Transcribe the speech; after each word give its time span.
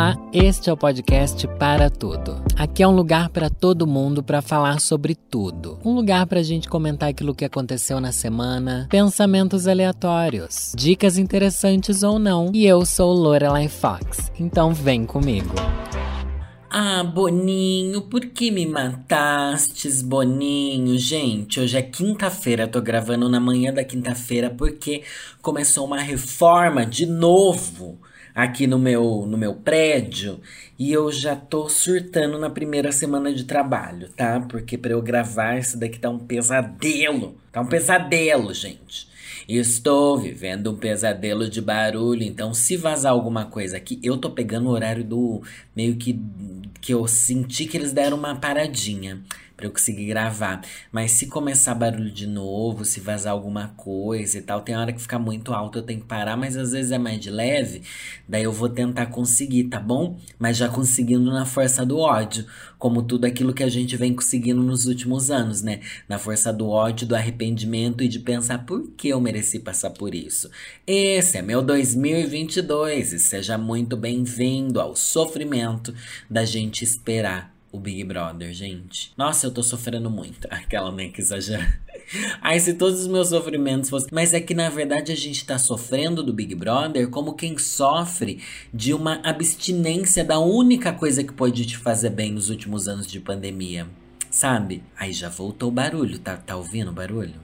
Olá, 0.00 0.16
este 0.32 0.70
é 0.70 0.72
o 0.72 0.78
podcast 0.78 1.46
Para 1.58 1.90
Tudo. 1.90 2.42
Aqui 2.56 2.82
é 2.82 2.88
um 2.88 2.96
lugar 2.96 3.28
para 3.28 3.50
todo 3.50 3.86
mundo 3.86 4.22
para 4.22 4.40
falar 4.40 4.80
sobre 4.80 5.14
tudo. 5.14 5.78
Um 5.84 5.92
lugar 5.94 6.26
para 6.26 6.40
a 6.40 6.42
gente 6.42 6.70
comentar 6.70 7.10
aquilo 7.10 7.34
que 7.34 7.44
aconteceu 7.44 8.00
na 8.00 8.10
semana, 8.10 8.88
pensamentos 8.90 9.68
aleatórios, 9.68 10.72
dicas 10.74 11.18
interessantes 11.18 12.02
ou 12.02 12.18
não. 12.18 12.50
E 12.54 12.64
eu 12.64 12.86
sou 12.86 13.12
Lorelai 13.12 13.68
Fox, 13.68 14.32
então 14.40 14.72
vem 14.72 15.04
comigo. 15.04 15.54
Ah, 16.70 17.04
Boninho, 17.04 18.00
por 18.00 18.24
que 18.24 18.50
me 18.50 18.64
matastes, 18.64 20.00
Boninho? 20.00 20.96
Gente, 20.96 21.60
hoje 21.60 21.76
é 21.76 21.82
quinta-feira, 21.82 22.66
tô 22.66 22.80
gravando 22.80 23.28
na 23.28 23.38
manhã 23.38 23.70
da 23.70 23.84
quinta-feira 23.84 24.48
porque 24.48 25.02
começou 25.42 25.84
uma 25.84 26.00
reforma 26.00 26.86
de 26.86 27.04
novo 27.04 27.98
aqui 28.34 28.66
no 28.66 28.78
meu, 28.78 29.26
no 29.26 29.36
meu 29.36 29.54
prédio 29.54 30.40
e 30.78 30.92
eu 30.92 31.10
já 31.12 31.36
tô 31.36 31.68
surtando 31.68 32.38
na 32.38 32.48
primeira 32.48 32.90
semana 32.90 33.32
de 33.32 33.44
trabalho, 33.44 34.08
tá? 34.16 34.40
Porque 34.40 34.78
para 34.78 34.92
eu 34.92 35.02
gravar 35.02 35.58
isso 35.58 35.78
daqui 35.78 35.98
tá 35.98 36.08
um 36.08 36.18
pesadelo. 36.18 37.36
Tá 37.52 37.60
um 37.60 37.66
pesadelo, 37.66 38.54
gente. 38.54 39.08
Estou 39.48 40.18
vivendo 40.18 40.70
um 40.70 40.76
pesadelo 40.76 41.50
de 41.50 41.60
barulho, 41.60 42.22
então 42.22 42.54
se 42.54 42.76
vazar 42.76 43.12
alguma 43.12 43.46
coisa 43.46 43.76
aqui, 43.76 43.98
eu 44.02 44.16
tô 44.16 44.30
pegando 44.30 44.68
o 44.68 44.72
horário 44.72 45.02
do 45.02 45.42
meio 45.74 45.96
que 45.96 46.18
que 46.80 46.94
eu 46.94 47.06
senti 47.06 47.66
que 47.66 47.76
eles 47.76 47.92
deram 47.92 48.16
uma 48.16 48.36
paradinha 48.36 49.20
para 49.60 49.66
eu 49.66 49.72
conseguir 49.72 50.06
gravar. 50.06 50.62
Mas 50.90 51.12
se 51.12 51.26
começar 51.26 51.74
barulho 51.74 52.10
de 52.10 52.26
novo, 52.26 52.84
se 52.84 52.98
vazar 52.98 53.32
alguma 53.32 53.68
coisa 53.76 54.38
e 54.38 54.42
tal, 54.42 54.62
tem 54.62 54.74
hora 54.74 54.92
que 54.92 55.02
fica 55.02 55.18
muito 55.18 55.52
alto, 55.52 55.78
eu 55.78 55.82
tenho 55.82 56.00
que 56.00 56.06
parar, 56.06 56.36
mas 56.36 56.56
às 56.56 56.72
vezes 56.72 56.90
é 56.90 56.98
mais 56.98 57.20
de 57.20 57.30
leve, 57.30 57.82
daí 58.26 58.44
eu 58.44 58.52
vou 58.52 58.70
tentar 58.70 59.06
conseguir, 59.06 59.64
tá 59.64 59.78
bom? 59.78 60.18
Mas 60.38 60.56
já 60.56 60.68
conseguindo 60.68 61.30
na 61.30 61.44
força 61.44 61.84
do 61.84 61.98
ódio, 61.98 62.46
como 62.78 63.02
tudo 63.02 63.26
aquilo 63.26 63.52
que 63.52 63.62
a 63.62 63.68
gente 63.68 63.96
vem 63.96 64.14
conseguindo 64.14 64.62
nos 64.62 64.86
últimos 64.86 65.30
anos, 65.30 65.60
né? 65.60 65.80
Na 66.08 66.18
força 66.18 66.50
do 66.50 66.68
ódio, 66.70 67.06
do 67.06 67.14
arrependimento 67.14 68.02
e 68.02 68.08
de 68.08 68.18
pensar 68.18 68.64
por 68.64 68.88
que 68.92 69.08
eu 69.08 69.20
mereci 69.20 69.58
passar 69.58 69.90
por 69.90 70.14
isso. 70.14 70.50
Esse 70.86 71.36
é 71.36 71.42
meu 71.42 71.60
2022 71.60 73.12
e 73.12 73.18
seja 73.18 73.58
muito 73.58 73.96
bem-vindo 73.96 74.80
ao 74.80 74.96
sofrimento 74.96 75.94
da 76.30 76.44
gente 76.46 76.82
esperar 76.82 77.49
o 77.72 77.78
Big 77.78 78.02
Brother, 78.04 78.52
gente. 78.52 79.12
Nossa, 79.16 79.46
eu 79.46 79.50
tô 79.50 79.62
sofrendo 79.62 80.10
muito. 80.10 80.46
Aquela, 80.50 80.90
né, 80.90 81.08
que 81.08 81.20
exagera. 81.20 81.80
Ai, 82.40 82.58
se 82.58 82.74
todos 82.74 83.00
os 83.00 83.06
meus 83.06 83.28
sofrimentos 83.28 83.88
fossem. 83.88 84.08
Mas 84.12 84.34
é 84.34 84.40
que 84.40 84.54
na 84.54 84.68
verdade 84.68 85.12
a 85.12 85.16
gente 85.16 85.44
tá 85.44 85.58
sofrendo 85.58 86.22
do 86.22 86.32
Big 86.32 86.54
Brother 86.54 87.08
como 87.08 87.34
quem 87.34 87.56
sofre 87.56 88.42
de 88.74 88.92
uma 88.92 89.20
abstinência 89.22 90.24
da 90.24 90.38
única 90.38 90.92
coisa 90.92 91.22
que 91.22 91.32
pode 91.32 91.64
te 91.64 91.76
fazer 91.76 92.10
bem 92.10 92.32
nos 92.32 92.50
últimos 92.50 92.88
anos 92.88 93.06
de 93.06 93.20
pandemia. 93.20 93.86
Sabe? 94.30 94.82
Aí 94.98 95.12
já 95.12 95.28
voltou 95.28 95.68
o 95.68 95.72
barulho. 95.72 96.18
Tá, 96.18 96.36
tá 96.36 96.56
ouvindo 96.56 96.90
o 96.90 96.94
barulho? 96.94 97.34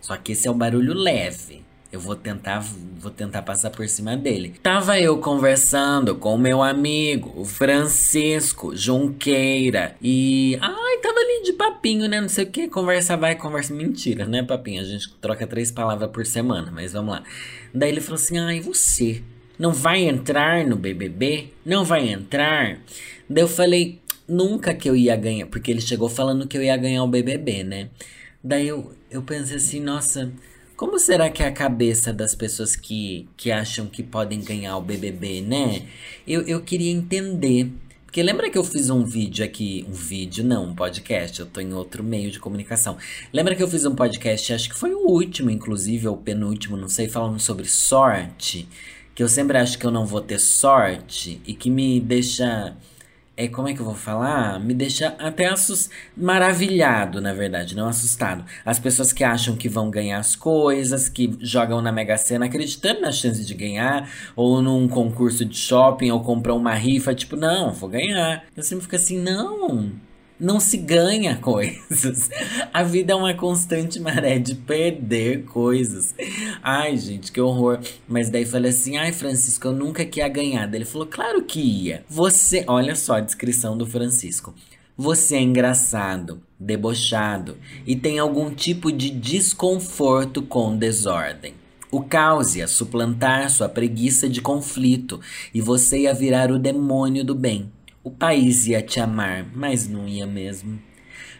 Só 0.00 0.16
que 0.16 0.32
esse 0.32 0.46
é 0.46 0.50
o 0.50 0.54
barulho 0.54 0.92
leve. 0.92 1.64
Eu 1.94 2.00
vou 2.00 2.16
tentar, 2.16 2.58
vou 2.98 3.12
tentar 3.12 3.42
passar 3.42 3.70
por 3.70 3.88
cima 3.88 4.16
dele. 4.16 4.54
Tava 4.60 4.98
eu 4.98 5.16
conversando 5.18 6.16
com 6.16 6.34
o 6.34 6.38
meu 6.38 6.60
amigo, 6.60 7.32
o 7.36 7.44
Francisco 7.44 8.74
Junqueira. 8.74 9.94
E. 10.02 10.58
Ai, 10.60 10.98
tava 11.00 11.20
ali 11.20 11.44
de 11.44 11.52
papinho, 11.52 12.08
né? 12.08 12.20
Não 12.20 12.28
sei 12.28 12.46
o 12.46 12.50
que. 12.50 12.66
Conversa 12.66 13.16
vai, 13.16 13.36
conversa. 13.36 13.72
Mentira, 13.72 14.26
né, 14.26 14.42
papinho? 14.42 14.80
A 14.80 14.84
gente 14.84 15.08
troca 15.20 15.46
três 15.46 15.70
palavras 15.70 16.10
por 16.10 16.26
semana, 16.26 16.68
mas 16.72 16.94
vamos 16.94 17.14
lá. 17.14 17.22
Daí 17.72 17.90
ele 17.90 18.00
falou 18.00 18.16
assim: 18.16 18.38
ai, 18.38 18.58
você 18.58 19.22
não 19.56 19.72
vai 19.72 20.02
entrar 20.02 20.66
no 20.66 20.74
BBB? 20.74 21.52
Não 21.64 21.84
vai 21.84 22.08
entrar? 22.08 22.80
Daí 23.30 23.44
eu 23.44 23.48
falei: 23.48 24.00
nunca 24.26 24.74
que 24.74 24.90
eu 24.90 24.96
ia 24.96 25.14
ganhar. 25.14 25.46
Porque 25.46 25.70
ele 25.70 25.80
chegou 25.80 26.08
falando 26.08 26.48
que 26.48 26.58
eu 26.58 26.62
ia 26.64 26.76
ganhar 26.76 27.04
o 27.04 27.08
BBB, 27.08 27.62
né? 27.62 27.88
Daí 28.42 28.66
eu, 28.66 28.92
eu 29.08 29.22
pensei 29.22 29.58
assim: 29.58 29.78
nossa. 29.78 30.32
Como 30.76 30.98
será 30.98 31.30
que 31.30 31.40
é 31.40 31.46
a 31.46 31.52
cabeça 31.52 32.12
das 32.12 32.34
pessoas 32.34 32.74
que, 32.74 33.28
que 33.36 33.52
acham 33.52 33.86
que 33.86 34.02
podem 34.02 34.40
ganhar 34.40 34.76
o 34.76 34.80
BBB, 34.80 35.40
né? 35.40 35.86
Eu, 36.26 36.42
eu 36.42 36.60
queria 36.62 36.90
entender. 36.90 37.70
Porque 38.04 38.20
lembra 38.20 38.50
que 38.50 38.58
eu 38.58 38.64
fiz 38.64 38.90
um 38.90 39.04
vídeo 39.04 39.44
aqui, 39.44 39.86
um 39.88 39.92
vídeo 39.92 40.44
não, 40.44 40.66
um 40.66 40.74
podcast, 40.74 41.38
eu 41.38 41.46
tô 41.46 41.60
em 41.60 41.72
outro 41.72 42.02
meio 42.02 42.30
de 42.30 42.40
comunicação. 42.40 42.96
Lembra 43.32 43.54
que 43.54 43.62
eu 43.62 43.68
fiz 43.68 43.84
um 43.86 43.94
podcast, 43.94 44.52
acho 44.52 44.68
que 44.68 44.74
foi 44.74 44.92
o 44.92 45.06
último, 45.06 45.48
inclusive, 45.48 46.08
ou 46.08 46.16
penúltimo, 46.16 46.76
não 46.76 46.88
sei, 46.88 47.08
falando 47.08 47.38
sobre 47.38 47.68
sorte. 47.68 48.68
Que 49.14 49.22
eu 49.22 49.28
sempre 49.28 49.58
acho 49.58 49.78
que 49.78 49.86
eu 49.86 49.92
não 49.92 50.06
vou 50.06 50.20
ter 50.20 50.40
sorte 50.40 51.40
e 51.46 51.54
que 51.54 51.70
me 51.70 52.00
deixa 52.00 52.76
é 53.36 53.48
como 53.48 53.68
é 53.68 53.74
que 53.74 53.80
eu 53.80 53.84
vou 53.84 53.94
falar? 53.94 54.60
Me 54.60 54.72
deixa 54.72 55.08
até 55.18 55.46
assus... 55.46 55.90
maravilhado, 56.16 57.20
na 57.20 57.32
verdade, 57.32 57.74
não 57.74 57.88
assustado. 57.88 58.44
As 58.64 58.78
pessoas 58.78 59.12
que 59.12 59.24
acham 59.24 59.56
que 59.56 59.68
vão 59.68 59.90
ganhar 59.90 60.18
as 60.18 60.36
coisas, 60.36 61.08
que 61.08 61.36
jogam 61.40 61.82
na 61.82 61.90
Mega 61.90 62.16
Sena 62.16 62.46
acreditando 62.46 63.00
na 63.00 63.10
chance 63.10 63.44
de 63.44 63.54
ganhar, 63.54 64.08
ou 64.36 64.62
num 64.62 64.86
concurso 64.86 65.44
de 65.44 65.56
shopping, 65.56 66.10
ou 66.10 66.20
comprar 66.20 66.54
uma 66.54 66.74
rifa, 66.74 67.14
tipo, 67.14 67.36
não, 67.36 67.72
vou 67.72 67.88
ganhar. 67.88 68.44
Eu 68.56 68.62
sempre 68.62 68.84
fico 68.84 68.96
assim, 68.96 69.18
não 69.18 69.92
não 70.44 70.60
se 70.60 70.76
ganha 70.76 71.36
coisas. 71.40 72.30
A 72.72 72.82
vida 72.82 73.12
é 73.12 73.16
uma 73.16 73.34
constante 73.34 73.98
maré 73.98 74.38
de 74.38 74.54
perder 74.54 75.44
coisas. 75.44 76.14
Ai, 76.62 76.96
gente, 76.96 77.32
que 77.32 77.40
horror. 77.40 77.80
Mas 78.06 78.28
daí 78.28 78.44
falei 78.44 78.70
assim: 78.70 78.96
ai, 78.96 79.12
Francisco, 79.12 79.68
eu 79.68 79.72
nunca 79.72 80.04
que 80.04 80.20
ia 80.20 80.28
ganhar. 80.28 80.66
Daí 80.66 80.78
ele 80.78 80.84
falou: 80.84 81.06
claro 81.06 81.42
que 81.42 81.60
ia. 81.60 82.04
Você, 82.08 82.64
olha 82.66 82.94
só 82.94 83.14
a 83.14 83.20
descrição 83.20 83.76
do 83.76 83.86
Francisco. 83.86 84.54
Você 84.96 85.34
é 85.34 85.40
engraçado, 85.40 86.40
debochado 86.60 87.56
e 87.84 87.96
tem 87.96 88.20
algum 88.20 88.54
tipo 88.54 88.92
de 88.92 89.10
desconforto 89.10 90.40
com 90.40 90.76
desordem. 90.76 91.54
O 91.90 92.00
caos 92.02 92.54
ia 92.54 92.68
suplantar 92.68 93.50
sua 93.50 93.68
preguiça 93.68 94.28
de 94.28 94.40
conflito 94.40 95.20
e 95.52 95.60
você 95.60 96.00
ia 96.00 96.14
virar 96.14 96.52
o 96.52 96.60
demônio 96.60 97.24
do 97.24 97.34
bem. 97.34 97.72
O 98.04 98.10
país 98.10 98.66
ia 98.66 98.82
te 98.82 99.00
amar, 99.00 99.46
mas 99.54 99.88
não 99.88 100.06
ia 100.06 100.26
mesmo. 100.26 100.78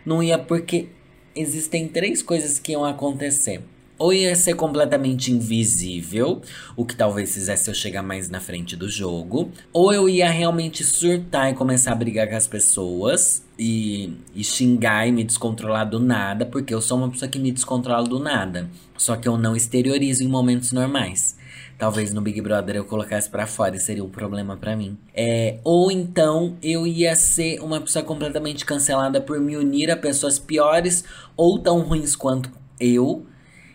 Não 0.03 0.23
ia 0.23 0.39
porque 0.39 0.89
existem 1.37 1.87
três 1.87 2.23
coisas 2.23 2.59
que 2.59 2.73
iam 2.73 2.87
acontecer. 2.87 3.61
Ou 3.99 4.15
ia 4.15 4.35
ser 4.35 4.55
completamente 4.55 5.31
invisível, 5.31 6.41
o 6.75 6.87
que 6.87 6.97
talvez 6.97 7.35
fizesse 7.35 7.69
eu 7.69 7.75
chegar 7.75 8.03
mais 8.03 8.31
na 8.31 8.41
frente 8.41 8.77
do 8.77 8.89
jogo. 8.89 9.53
Ou 9.75 9.93
eu 9.93 10.09
ia 10.09 10.31
realmente 10.31 10.83
surtar 10.83 11.53
e 11.53 11.55
começar 11.55 11.93
a 11.93 11.97
brigar 11.97 12.31
com 12.31 12.35
as 12.35 12.47
pessoas 12.47 13.45
e, 13.59 14.15
e 14.35 14.43
xingar 14.43 15.07
e 15.07 15.13
me 15.13 15.23
descontrolar 15.23 15.85
do 15.85 16.01
nada, 16.01 16.47
porque 16.47 16.73
eu 16.73 16.81
sou 16.81 16.97
uma 16.97 17.11
pessoa 17.11 17.29
que 17.29 17.39
me 17.39 17.53
descontrola 17.53 18.09
do 18.09 18.19
nada. 18.19 18.71
Só 18.97 19.17
que 19.17 19.29
eu 19.29 19.37
não 19.37 19.55
exteriorizo 19.55 20.25
em 20.25 20.29
momentos 20.29 20.73
normais 20.73 21.37
talvez 21.79 22.13
no 22.13 22.21
Big 22.21 22.41
Brother 22.41 22.77
eu 22.77 22.85
colocasse 22.85 23.29
para 23.29 23.47
fora 23.47 23.77
e 23.77 23.81
seria 23.81 24.05
um 24.05 24.09
problema 24.09 24.57
para 24.57 24.77
mim. 24.77 24.97
É, 25.15 25.59
ou 25.65 25.91
então 25.91 26.57
eu 26.63 26.87
ia 26.87 27.15
ser 27.15 27.61
uma 27.61 27.81
pessoa 27.81 28.05
completamente 28.05 28.65
cancelada 28.65 29.21
por 29.21 29.41
me 29.41 29.57
unir 29.57 29.91
a 29.91 29.97
pessoas 29.97 30.39
piores 30.39 31.05
ou 31.37 31.59
tão 31.59 31.81
ruins 31.81 32.15
quanto 32.17 32.51
eu. 32.79 33.27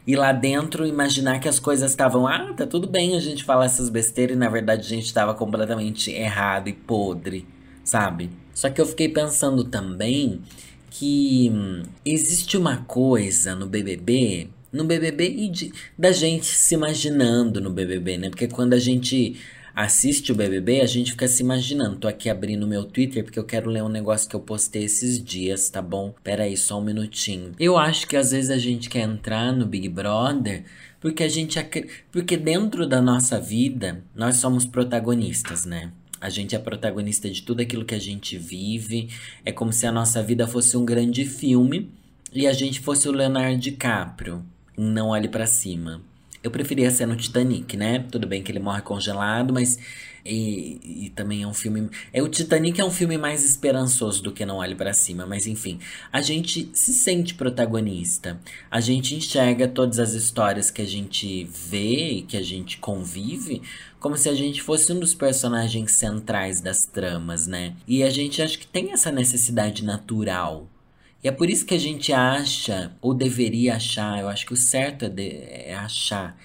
E 0.08 0.16
lá 0.16 0.32
dentro 0.32 0.88
imaginar 0.88 1.40
que 1.40 1.48
as 1.48 1.60
coisas 1.60 1.92
estavam, 1.92 2.26
ah, 2.26 2.54
tá 2.54 2.66
tudo 2.66 2.88
bem 2.88 3.16
a 3.16 3.20
gente 3.20 3.44
falar 3.44 3.66
essas 3.66 3.90
besteiras 3.90 4.36
e 4.36 4.40
na 4.40 4.50
verdade 4.50 4.82
a 4.82 4.90
gente 4.90 5.06
estava 5.06 5.36
completamente 5.36 6.12
errado 6.12 6.68
e 6.68 6.74
podre, 6.74 7.46
sabe? 7.84 8.32
Só 8.54 8.70
que 8.70 8.82
eu 8.82 8.88
fiquei 8.88 9.08
pensando 9.08 9.64
também 9.66 10.42
que 10.90 11.52
hum, 11.54 11.84
existe 12.04 12.58
uma 12.58 12.78
coisa 12.78 13.54
no 13.54 13.68
BBB 13.68 14.50
no 14.72 14.84
BBB 14.84 15.30
e 15.30 15.50
de, 15.50 15.74
da 15.98 16.12
gente 16.12 16.46
se 16.46 16.76
imaginando 16.76 17.60
no 17.60 17.70
BBB, 17.70 18.18
né? 18.18 18.30
Porque 18.30 18.48
quando 18.48 18.74
a 18.74 18.80
gente 18.80 19.38
assiste 19.76 20.32
o 20.32 20.36
BBB, 20.36 20.82
a 20.82 20.86
gente 20.86 21.12
fica 21.12 21.28
se 21.28 21.42
imaginando. 21.42 21.98
Tô 21.98 22.08
aqui 22.08 22.30
abrindo 22.30 22.68
meu 22.68 22.84
Twitter 22.84 23.24
porque 23.24 23.40
eu 23.40 23.46
quero 23.46 23.70
ler 23.70 23.84
um 23.84 23.90
negócio 23.90 24.30
que 24.30 24.36
eu 24.36 24.40
postei 24.40 24.84
esses 24.84 25.24
dias, 25.24 25.70
tá 25.70 25.82
bom? 25.82 26.14
Pera 26.24 26.44
aí, 26.44 26.58
só 26.58 26.80
um 26.80 26.84
minutinho. 26.84 27.54
Eu 27.60 27.78
acho 27.78 28.08
que 28.08 28.18
às 28.18 28.32
vezes 28.32 28.50
a 28.50 28.58
gente 28.58 28.90
quer 28.90 29.02
entrar 29.02 29.54
no 29.54 29.66
Big 29.66 29.88
Brother 29.88 30.66
porque 31.00 31.24
a 31.24 31.30
gente 31.30 31.58
porque 32.12 32.36
dentro 32.36 32.86
da 32.86 33.02
nossa 33.02 33.40
vida 33.40 34.04
nós 34.14 34.38
somos 34.38 34.66
protagonistas, 34.66 35.66
né? 35.66 35.92
A 36.20 36.30
gente 36.30 36.54
é 36.54 36.60
protagonista 36.60 37.30
de 37.30 37.42
tudo 37.42 37.62
aquilo 37.62 37.86
que 37.86 37.96
a 37.96 38.00
gente 38.00 38.38
vive. 38.38 39.10
É 39.46 39.52
como 39.54 39.72
se 39.72 39.88
a 39.88 39.92
nossa 39.92 40.22
vida 40.22 40.46
fosse 40.46 40.76
um 40.76 40.84
grande 40.84 41.24
filme 41.24 41.90
e 42.34 42.46
a 42.46 42.52
gente 42.52 42.82
fosse 42.82 43.08
o 43.08 43.14
Leonardo 43.14 43.58
DiCaprio. 43.58 44.44
Não 44.82 45.10
olhe 45.10 45.28
para 45.28 45.46
cima. 45.46 46.02
Eu 46.42 46.50
preferia 46.50 46.90
ser 46.90 47.06
no 47.06 47.18
Titanic, 47.18 47.76
né? 47.76 48.00
Tudo 48.10 48.26
bem 48.26 48.42
que 48.42 48.50
ele 48.50 48.62
morre 48.62 48.82
congelado, 48.82 49.54
mas. 49.54 49.78
E, 50.26 51.06
e 51.08 51.10
também 51.10 51.44
é 51.44 51.48
um 51.48 51.54
filme. 51.54 51.90
É, 52.14 52.24
o 52.24 52.30
Titanic 52.30 52.80
é 52.80 52.86
um 52.86 52.90
filme 52.90 53.18
mais 53.18 53.44
esperançoso 53.44 54.24
do 54.24 54.32
que 54.32 54.46
Não 54.46 54.56
Olhe 54.56 54.76
para 54.76 54.94
Cima, 54.94 55.26
mas 55.26 55.48
enfim. 55.48 55.80
A 56.14 56.22
gente 56.22 56.70
se 56.74 56.94
sente 56.94 57.34
protagonista. 57.34 58.40
A 58.72 58.80
gente 58.80 59.16
enxerga 59.16 59.68
todas 59.68 60.00
as 60.00 60.14
histórias 60.14 60.72
que 60.72 60.82
a 60.82 60.88
gente 60.88 61.44
vê 61.44 62.12
e 62.12 62.22
que 62.22 62.38
a 62.38 62.42
gente 62.42 62.78
convive 62.78 63.62
como 64.00 64.16
se 64.16 64.30
a 64.30 64.34
gente 64.34 64.62
fosse 64.62 64.94
um 64.94 65.00
dos 65.02 65.14
personagens 65.14 65.92
centrais 65.92 66.62
das 66.62 66.78
tramas, 66.86 67.48
né? 67.48 67.76
E 67.86 68.02
a 68.02 68.10
gente 68.10 68.42
acha 68.42 68.58
que 68.58 68.66
tem 68.66 68.94
essa 68.94 69.12
necessidade 69.12 69.84
natural 69.84 70.69
e 71.24 71.28
é 71.28 71.32
por 71.32 71.50
isso 71.50 71.66
que 71.66 71.74
a 71.74 71.80
gente 71.80 72.14
acha, 72.14 72.92
ou 73.02 73.14
deveria 73.14 73.76
achar, 73.76 74.20
eu 74.20 74.30
acho 74.30 74.46
que 74.46 74.54
o 74.54 74.58
certo 74.58 75.06
é, 75.06 75.10
de, 75.10 75.30
é 75.30 75.76
achar 75.76 76.38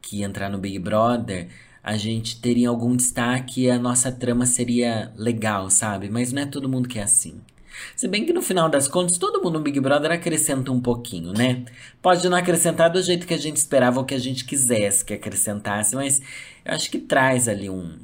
que 0.00 0.22
entrar 0.22 0.48
no 0.48 0.58
Big 0.58 0.78
Brother 0.78 1.48
a 1.82 1.96
gente 1.96 2.40
teria 2.40 2.68
algum 2.68 2.94
destaque 2.94 3.62
e 3.62 3.70
a 3.70 3.78
nossa 3.78 4.12
trama 4.12 4.46
seria 4.46 5.12
legal, 5.16 5.68
sabe? 5.68 6.08
Mas 6.08 6.32
não 6.32 6.42
é 6.42 6.46
todo 6.46 6.68
mundo 6.68 6.88
que 6.88 6.98
é 6.98 7.02
assim. 7.02 7.40
Se 7.96 8.06
bem 8.06 8.24
que 8.24 8.32
no 8.32 8.42
final 8.42 8.68
das 8.68 8.86
contas, 8.86 9.18
todo 9.18 9.42
mundo 9.42 9.58
no 9.58 9.64
Big 9.64 9.80
Brother 9.80 10.12
acrescenta 10.12 10.70
um 10.70 10.80
pouquinho, 10.80 11.32
né? 11.32 11.64
Pode 12.00 12.28
não 12.28 12.36
acrescentar 12.36 12.90
do 12.90 13.02
jeito 13.02 13.26
que 13.26 13.34
a 13.34 13.38
gente 13.38 13.56
esperava 13.56 13.98
ou 13.98 14.04
que 14.04 14.14
a 14.14 14.18
gente 14.18 14.44
quisesse 14.44 15.04
que 15.04 15.14
acrescentasse, 15.14 15.96
mas 15.96 16.20
eu 16.64 16.72
acho 16.72 16.90
que 16.90 16.98
traz 16.98 17.48
ali 17.48 17.68
um, 17.68 17.98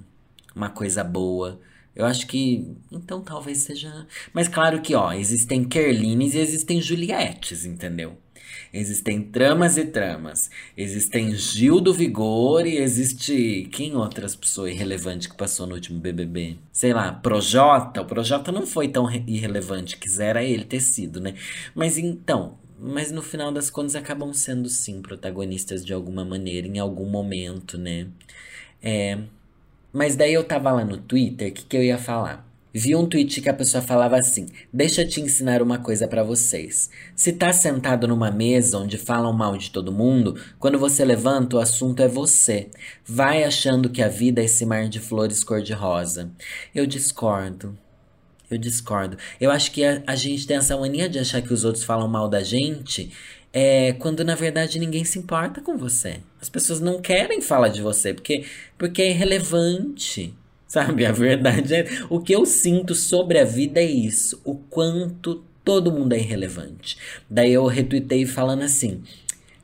uma 0.56 0.70
coisa 0.70 1.04
boa. 1.04 1.60
Eu 1.98 2.06
acho 2.06 2.28
que. 2.28 2.64
Então 2.92 3.20
talvez 3.20 3.58
seja. 3.58 4.06
Mas 4.32 4.46
claro 4.46 4.80
que, 4.80 4.94
ó, 4.94 5.12
existem 5.12 5.64
Kerlines 5.64 6.32
e 6.34 6.38
existem 6.38 6.80
Juliettes, 6.80 7.64
entendeu? 7.64 8.16
Existem 8.72 9.20
tramas 9.20 9.76
e 9.76 9.84
tramas. 9.84 10.48
Existem 10.76 11.34
Gil 11.34 11.80
do 11.80 11.92
Vigor 11.92 12.68
e 12.68 12.76
existe. 12.76 13.68
Quem 13.72 13.96
outras 13.96 14.36
pessoas 14.36 14.70
irrelevantes 14.70 15.26
que 15.26 15.36
passou 15.36 15.66
no 15.66 15.74
último 15.74 15.98
BBB? 15.98 16.58
Sei 16.72 16.92
lá, 16.92 17.12
Projota. 17.12 18.02
O 18.02 18.06
Projota 18.06 18.52
não 18.52 18.64
foi 18.64 18.86
tão 18.86 19.10
irrelevante, 19.26 19.96
quisera 19.96 20.44
ele 20.44 20.64
ter 20.64 20.80
sido, 20.80 21.20
né? 21.20 21.34
Mas 21.74 21.98
então. 21.98 22.58
Mas 22.80 23.10
no 23.10 23.22
final 23.22 23.50
das 23.50 23.70
contas 23.70 23.96
acabam 23.96 24.32
sendo 24.32 24.68
sim 24.68 25.02
protagonistas 25.02 25.84
de 25.84 25.92
alguma 25.92 26.24
maneira, 26.24 26.68
em 26.68 26.78
algum 26.78 27.06
momento, 27.06 27.76
né? 27.76 28.06
É. 28.80 29.18
Mas 29.98 30.14
daí 30.14 30.32
eu 30.32 30.44
tava 30.44 30.70
lá 30.70 30.84
no 30.84 30.96
Twitter, 30.96 31.48
o 31.48 31.52
que, 31.52 31.64
que 31.64 31.76
eu 31.76 31.82
ia 31.82 31.98
falar? 31.98 32.48
Vi 32.72 32.94
um 32.94 33.04
tweet 33.04 33.40
que 33.40 33.48
a 33.48 33.52
pessoa 33.52 33.82
falava 33.82 34.16
assim: 34.16 34.46
Deixa 34.72 35.02
eu 35.02 35.08
te 35.08 35.20
ensinar 35.20 35.60
uma 35.60 35.80
coisa 35.80 36.06
para 36.06 36.22
vocês. 36.22 36.88
Se 37.16 37.32
tá 37.32 37.52
sentado 37.52 38.06
numa 38.06 38.30
mesa 38.30 38.78
onde 38.78 38.96
falam 38.96 39.32
mal 39.32 39.58
de 39.58 39.72
todo 39.72 39.90
mundo, 39.90 40.40
quando 40.56 40.78
você 40.78 41.04
levanta, 41.04 41.56
o 41.56 41.58
assunto 41.58 42.00
é 42.00 42.06
você. 42.06 42.68
Vai 43.04 43.42
achando 43.42 43.90
que 43.90 44.00
a 44.00 44.06
vida 44.06 44.40
é 44.40 44.44
esse 44.44 44.64
mar 44.64 44.88
de 44.88 45.00
flores 45.00 45.42
cor-de-rosa. 45.42 46.30
Eu 46.72 46.86
discordo. 46.86 47.76
Eu 48.48 48.56
discordo. 48.56 49.18
Eu 49.40 49.50
acho 49.50 49.72
que 49.72 49.84
a, 49.84 50.00
a 50.06 50.14
gente 50.14 50.46
tem 50.46 50.58
essa 50.58 50.76
mania 50.76 51.08
de 51.08 51.18
achar 51.18 51.42
que 51.42 51.52
os 51.52 51.64
outros 51.64 51.82
falam 51.82 52.06
mal 52.06 52.28
da 52.28 52.44
gente 52.44 53.10
é, 53.52 53.92
quando 53.94 54.24
na 54.24 54.34
verdade 54.34 54.78
ninguém 54.78 55.04
se 55.04 55.18
importa 55.18 55.60
com 55.60 55.76
você. 55.76 56.20
As 56.40 56.48
pessoas 56.48 56.80
não 56.80 57.00
querem 57.00 57.40
falar 57.40 57.68
de 57.68 57.82
você 57.82 58.14
porque, 58.14 58.44
porque 58.76 59.02
é 59.02 59.10
irrelevante. 59.10 60.34
Sabe? 60.68 61.06
A 61.06 61.12
verdade 61.12 61.74
é. 61.74 61.86
O 62.10 62.20
que 62.20 62.34
eu 62.34 62.44
sinto 62.44 62.94
sobre 62.94 63.38
a 63.38 63.44
vida 63.44 63.80
é 63.80 63.86
isso. 63.86 64.38
O 64.44 64.54
quanto 64.54 65.42
todo 65.64 65.90
mundo 65.90 66.12
é 66.12 66.18
irrelevante. 66.18 66.98
Daí 67.28 67.54
eu 67.54 67.64
retuitei 67.66 68.26
falando 68.26 68.62
assim. 68.62 69.02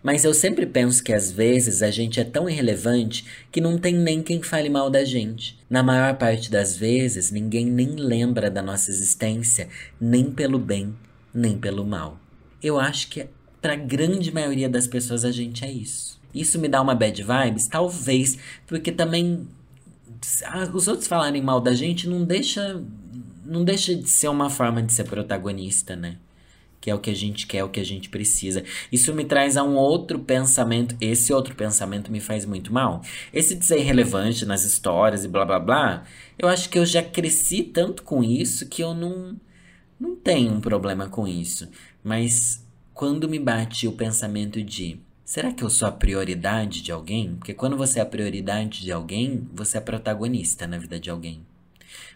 Mas 0.03 0.23
eu 0.23 0.35
sempre 0.35 0.67
penso 0.67 1.03
que 1.03 1.15
às 1.15 1.31
vezes 1.31 1.83
a 1.83 1.91
gente 1.91 2.21
é 2.21 2.25
tão 2.25 2.49
irrelevante 2.49 3.25
que 3.51 3.61
não 3.61 3.79
tem 3.79 3.95
nem 3.95 4.23
quem 4.23 4.43
fale 4.43 4.69
mal 4.69 4.91
da 4.91 5.03
gente. 5.03 5.59
Na 5.69 5.83
maior 5.83 6.17
parte 6.19 6.51
das 6.51 6.77
vezes, 6.77 7.31
ninguém 7.31 7.65
nem 7.65 7.89
lembra 7.89 8.51
da 8.51 8.61
nossa 8.61 8.91
existência, 8.91 9.69
nem 9.99 10.31
pelo 10.31 10.59
bem, 10.59 10.95
nem 11.33 11.57
pelo 11.57 11.87
mal. 11.87 12.21
Eu 12.63 12.79
acho 12.79 13.09
que 13.09 13.27
para 13.65 13.73
a 13.73 13.77
grande 13.77 14.31
maioria 14.31 14.69
das 14.69 14.87
pessoas 14.87 15.25
a 15.25 15.33
gente 15.33 15.65
é 15.65 15.73
isso. 15.73 16.21
Isso 16.35 16.59
me 16.59 16.69
dá 16.69 16.83
uma 16.83 16.95
bad 16.95 17.23
vibes? 17.23 17.67
Talvez, 17.67 18.37
porque 18.67 18.93
também 18.93 19.49
ah, 20.45 20.69
os 20.75 20.87
outros 20.87 21.09
falarem 21.09 21.41
mal 21.41 21.63
da 21.63 21.73
gente 21.73 22.07
não 22.07 22.27
deixa 22.27 22.85
não 23.43 23.65
deixa 23.65 23.95
de 23.95 24.07
ser 24.07 24.29
uma 24.29 24.51
forma 24.51 24.83
de 24.83 24.93
ser 24.93 25.05
protagonista, 25.05 25.97
né? 25.97 26.19
Que 26.79 26.91
é 26.91 26.95
o 26.95 26.99
que 26.99 27.09
a 27.09 27.15
gente 27.15 27.47
quer, 27.47 27.65
o 27.65 27.71
que 27.71 27.81
a 27.81 27.85
gente 27.85 28.11
precisa. 28.11 28.63
Isso 28.93 29.15
me 29.15 29.25
traz 29.25 29.57
a 29.57 29.63
um 29.63 29.77
outro 29.77 30.19
pensamento. 30.19 30.95
Esse 31.01 31.33
outro 31.33 31.55
pensamento 31.55 32.13
me 32.13 32.21
faz 32.21 32.45
muito 32.45 32.71
mal. 32.71 33.01
Esse 33.33 33.55
de 33.55 33.65
ser 33.65 33.79
irrelevante 33.79 34.45
nas 34.45 34.63
histórias 34.63 35.25
e 35.25 35.29
blá 35.29 35.47
blá 35.47 35.59
blá. 35.59 36.05
Eu 36.39 36.49
acho 36.49 36.69
que 36.69 36.79
eu 36.79 36.85
já 36.85 37.03
cresci 37.03 37.63
tanto 37.63 38.03
com 38.03 38.23
isso 38.23 38.69
que 38.69 38.83
eu 38.83 38.93
não, 38.93 39.35
não 39.99 40.15
tenho 40.15 40.53
um 40.53 40.61
problema 40.61 41.09
com 41.09 41.27
isso. 41.27 41.67
Mas 42.03 42.63
quando 42.95 43.29
me 43.29 43.41
bate 43.41 43.89
o 43.89 43.93
pensamento 43.93 44.63
de 44.63 45.01
será 45.25 45.53
que 45.53 45.65
eu 45.65 45.69
sou 45.69 45.89
a 45.89 45.93
prioridade 45.93 46.81
de 46.81 46.93
alguém? 46.93 47.35
Porque 47.35 47.53
quando 47.53 47.77
você 47.77 47.99
é 47.99 48.03
a 48.03 48.07
prioridade 48.07 48.83
de 48.83 48.93
alguém, 48.93 49.49
você 49.53 49.79
é 49.79 49.81
protagonista 49.81 50.65
na 50.69 50.79
vida 50.79 51.01
de 51.01 51.11
alguém. 51.11 51.45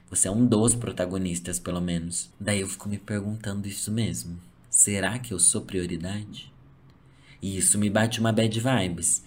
Você 0.08 0.28
é 0.28 0.30
um 0.30 0.46
dos 0.46 0.76
protagonistas, 0.76 1.58
pelo 1.58 1.80
menos. 1.80 2.30
Daí 2.38 2.60
eu 2.60 2.69
fico 2.69 2.88
me 2.88 2.96
perguntando 2.96 3.66
isso 3.66 3.90
mesmo. 3.90 4.38
Será 4.70 5.19
que 5.19 5.34
eu 5.34 5.40
sou 5.40 5.62
prioridade? 5.62 6.52
E 7.42 7.58
isso 7.58 7.76
me 7.76 7.90
bate 7.90 8.20
uma 8.20 8.32
bad 8.32 8.60
vibes. 8.60 9.25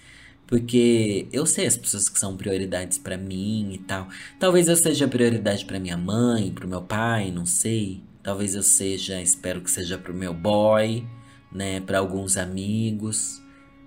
Porque 0.47 1.27
eu 1.33 1.45
sei 1.45 1.67
as 1.67 1.75
pessoas 1.75 2.07
que 2.07 2.17
são 2.17 2.37
prioridades 2.37 2.97
para 2.97 3.17
mim 3.17 3.73
e 3.73 3.77
tal. 3.77 4.07
Talvez 4.39 4.69
eu 4.69 4.77
seja 4.77 5.07
prioridade 5.07 5.65
para 5.65 5.79
minha 5.81 5.97
mãe, 5.97 6.49
pro 6.51 6.67
meu 6.67 6.81
pai, 6.81 7.29
não 7.29 7.45
sei. 7.45 8.01
Talvez 8.23 8.55
eu 8.55 8.63
seja, 8.63 9.21
espero 9.21 9.59
que 9.59 9.69
seja 9.69 9.97
pro 9.97 10.13
meu 10.13 10.33
boy 10.33 11.05
né, 11.51 11.79
para 11.81 11.99
alguns 11.99 12.37
amigos. 12.37 13.41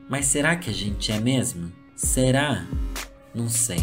Mas 0.08 0.26
será 0.26 0.56
que 0.56 0.70
a 0.70 0.72
gente 0.72 1.10
é 1.10 1.18
mesmo? 1.18 1.72
Será? 1.96 2.66
Não 3.34 3.48
sei. 3.48 3.78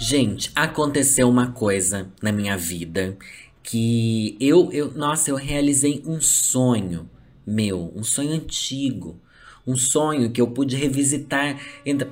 Gente, 0.00 0.50
aconteceu 0.54 1.28
uma 1.28 1.52
coisa 1.52 2.10
na 2.20 2.30
minha 2.32 2.56
vida 2.56 3.16
que 3.62 4.36
eu, 4.40 4.70
eu, 4.72 4.92
nossa, 4.92 5.30
eu 5.30 5.36
realizei 5.36 6.02
um 6.04 6.20
sonho 6.20 7.08
meu, 7.46 7.92
um 7.94 8.02
sonho 8.02 8.32
antigo, 8.32 9.20
um 9.66 9.76
sonho 9.76 10.30
que 10.30 10.40
eu 10.40 10.48
pude 10.48 10.76
revisitar. 10.76 11.58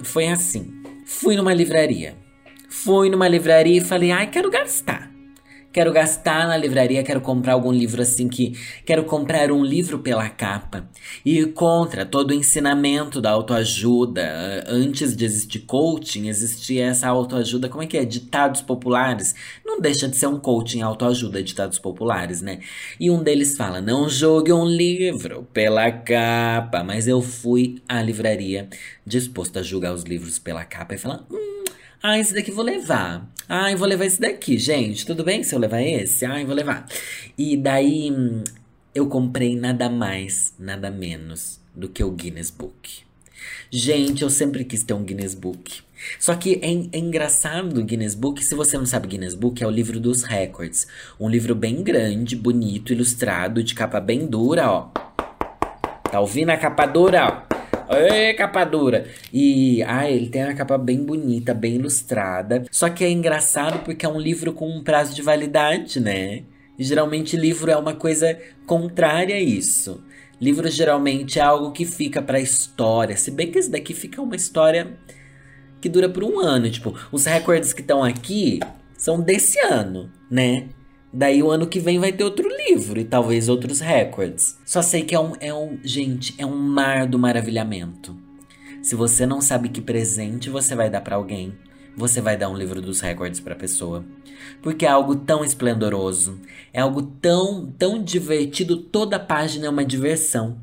Foi 0.02 0.28
assim: 0.28 0.82
fui 1.04 1.36
numa 1.36 1.52
livraria, 1.52 2.16
fui 2.68 3.10
numa 3.10 3.28
livraria 3.28 3.78
e 3.78 3.84
falei, 3.84 4.10
ai, 4.10 4.30
quero 4.30 4.50
gastar. 4.50 5.09
Quero 5.72 5.92
gastar 5.92 6.48
na 6.48 6.56
livraria, 6.56 7.00
quero 7.04 7.20
comprar 7.20 7.52
algum 7.52 7.70
livro 7.70 8.02
assim 8.02 8.28
que. 8.28 8.58
Quero 8.84 9.04
comprar 9.04 9.52
um 9.52 9.64
livro 9.64 10.00
pela 10.00 10.28
capa. 10.28 10.88
E 11.24 11.44
contra 11.46 12.04
todo 12.04 12.32
o 12.32 12.34
ensinamento 12.34 13.20
da 13.20 13.30
autoajuda. 13.30 14.64
Antes 14.66 15.14
de 15.14 15.24
existir 15.24 15.60
coaching, 15.60 16.26
existia 16.28 16.86
essa 16.86 17.06
autoajuda, 17.06 17.68
como 17.68 17.84
é 17.84 17.86
que 17.86 17.96
é? 17.96 18.04
Ditados 18.04 18.62
populares. 18.62 19.32
Não 19.64 19.80
deixa 19.80 20.08
de 20.08 20.16
ser 20.16 20.26
um 20.26 20.40
coaching 20.40 20.82
autoajuda, 20.82 21.40
ditados 21.40 21.78
populares, 21.78 22.42
né? 22.42 22.58
E 22.98 23.08
um 23.08 23.22
deles 23.22 23.56
fala: 23.56 23.80
não 23.80 24.08
jogue 24.08 24.52
um 24.52 24.66
livro 24.66 25.46
pela 25.52 25.92
capa. 25.92 26.82
Mas 26.82 27.06
eu 27.06 27.22
fui 27.22 27.80
à 27.88 28.02
livraria 28.02 28.68
disposto 29.06 29.60
a 29.60 29.62
julgar 29.62 29.94
os 29.94 30.02
livros 30.02 30.36
pela 30.36 30.64
capa 30.64 30.96
e 30.96 30.98
falar: 30.98 31.24
hum, 31.30 31.64
ah, 32.02 32.18
esse 32.18 32.32
daqui 32.34 32.50
vou 32.50 32.64
levar. 32.64 33.30
Ah, 33.48 33.70
eu 33.70 33.76
vou 33.76 33.86
levar 33.86 34.06
esse 34.06 34.20
daqui, 34.20 34.56
gente. 34.56 35.04
Tudo 35.04 35.22
bem 35.22 35.42
se 35.42 35.54
eu 35.54 35.58
levar 35.58 35.82
esse? 35.82 36.24
Ah, 36.24 36.40
eu 36.40 36.46
vou 36.46 36.54
levar. 36.54 36.86
E 37.36 37.56
daí 37.56 38.10
hum, 38.10 38.42
eu 38.94 39.06
comprei 39.06 39.54
nada 39.54 39.90
mais, 39.90 40.54
nada 40.58 40.90
menos 40.90 41.60
do 41.74 41.88
que 41.88 42.02
o 42.02 42.10
Guinness 42.10 42.50
Book. 42.50 43.02
Gente, 43.70 44.22
eu 44.22 44.30
sempre 44.30 44.64
quis 44.64 44.82
ter 44.82 44.94
um 44.94 45.04
Guinness 45.04 45.34
Book. 45.34 45.82
Só 46.18 46.34
que 46.34 46.58
é, 46.62 46.96
é, 46.96 46.98
engraçado 46.98 47.78
o 47.78 47.84
Guinness 47.84 48.14
Book, 48.14 48.42
se 48.42 48.54
você 48.54 48.78
não 48.78 48.86
sabe 48.86 49.08
Guinness 49.08 49.34
Book, 49.34 49.62
é 49.62 49.66
o 49.66 49.70
livro 49.70 50.00
dos 50.00 50.22
records. 50.22 50.86
Um 51.20 51.28
livro 51.28 51.54
bem 51.54 51.82
grande, 51.82 52.34
bonito, 52.34 52.92
ilustrado, 52.92 53.62
de 53.62 53.74
capa 53.74 54.00
bem 54.00 54.26
dura, 54.26 54.70
ó. 54.70 54.90
Tá 56.10 56.18
ouvindo 56.18 56.50
a 56.50 56.56
capa 56.56 56.86
dura, 56.86 57.46
ó? 57.46 57.49
Ê, 57.90 58.34
capa 58.34 58.64
dura! 58.64 59.06
E, 59.32 59.82
ah, 59.82 60.08
ele 60.08 60.28
tem 60.28 60.44
uma 60.44 60.54
capa 60.54 60.78
bem 60.78 61.04
bonita, 61.04 61.52
bem 61.52 61.74
ilustrada. 61.74 62.64
Só 62.70 62.88
que 62.88 63.04
é 63.04 63.10
engraçado 63.10 63.84
porque 63.84 64.06
é 64.06 64.08
um 64.08 64.20
livro 64.20 64.52
com 64.52 64.68
um 64.68 64.82
prazo 64.82 65.14
de 65.14 65.22
validade, 65.22 65.98
né? 65.98 66.44
Geralmente 66.78 67.36
livro 67.36 67.70
é 67.70 67.76
uma 67.76 67.94
coisa 67.94 68.38
contrária 68.64 69.34
a 69.34 69.40
isso. 69.40 70.02
Livro 70.40 70.70
geralmente 70.70 71.38
é 71.38 71.42
algo 71.42 71.72
que 71.72 71.84
fica 71.84 72.22
pra 72.22 72.40
história. 72.40 73.16
Se 73.16 73.30
bem 73.30 73.50
que 73.50 73.58
esse 73.58 73.70
daqui 73.70 73.92
fica 73.92 74.22
uma 74.22 74.36
história 74.36 74.96
que 75.80 75.88
dura 75.88 76.08
por 76.08 76.22
um 76.22 76.38
ano. 76.38 76.70
Tipo, 76.70 76.96
os 77.10 77.24
recordes 77.24 77.72
que 77.72 77.80
estão 77.80 78.04
aqui 78.04 78.60
são 78.96 79.20
desse 79.20 79.58
ano, 79.60 80.10
né? 80.30 80.68
Daí 81.12 81.42
o 81.42 81.50
ano 81.50 81.66
que 81.66 81.80
vem 81.80 81.98
vai 81.98 82.12
ter 82.12 82.22
outro 82.22 82.48
livro 82.66 83.00
e 83.00 83.04
talvez 83.04 83.48
outros 83.48 83.80
recordes. 83.80 84.56
Só 84.64 84.80
sei 84.80 85.02
que 85.02 85.14
é 85.14 85.20
um, 85.20 85.32
é 85.40 85.52
um. 85.52 85.78
Gente, 85.82 86.34
é 86.38 86.46
um 86.46 86.56
mar 86.56 87.06
do 87.06 87.18
maravilhamento. 87.18 88.16
Se 88.80 88.94
você 88.94 89.26
não 89.26 89.40
sabe 89.40 89.68
que 89.68 89.80
presente 89.80 90.48
você 90.48 90.74
vai 90.74 90.88
dar 90.88 91.00
para 91.00 91.16
alguém, 91.16 91.52
você 91.96 92.20
vai 92.20 92.36
dar 92.36 92.48
um 92.48 92.56
livro 92.56 92.80
dos 92.80 93.00
recordes 93.00 93.40
para 93.40 93.56
pessoa. 93.56 94.04
Porque 94.62 94.86
é 94.86 94.88
algo 94.88 95.16
tão 95.16 95.44
esplendoroso, 95.44 96.40
é 96.72 96.80
algo 96.80 97.02
tão, 97.02 97.66
tão 97.76 98.02
divertido, 98.02 98.76
toda 98.76 99.18
página 99.18 99.66
é 99.66 99.70
uma 99.70 99.84
diversão. 99.84 100.58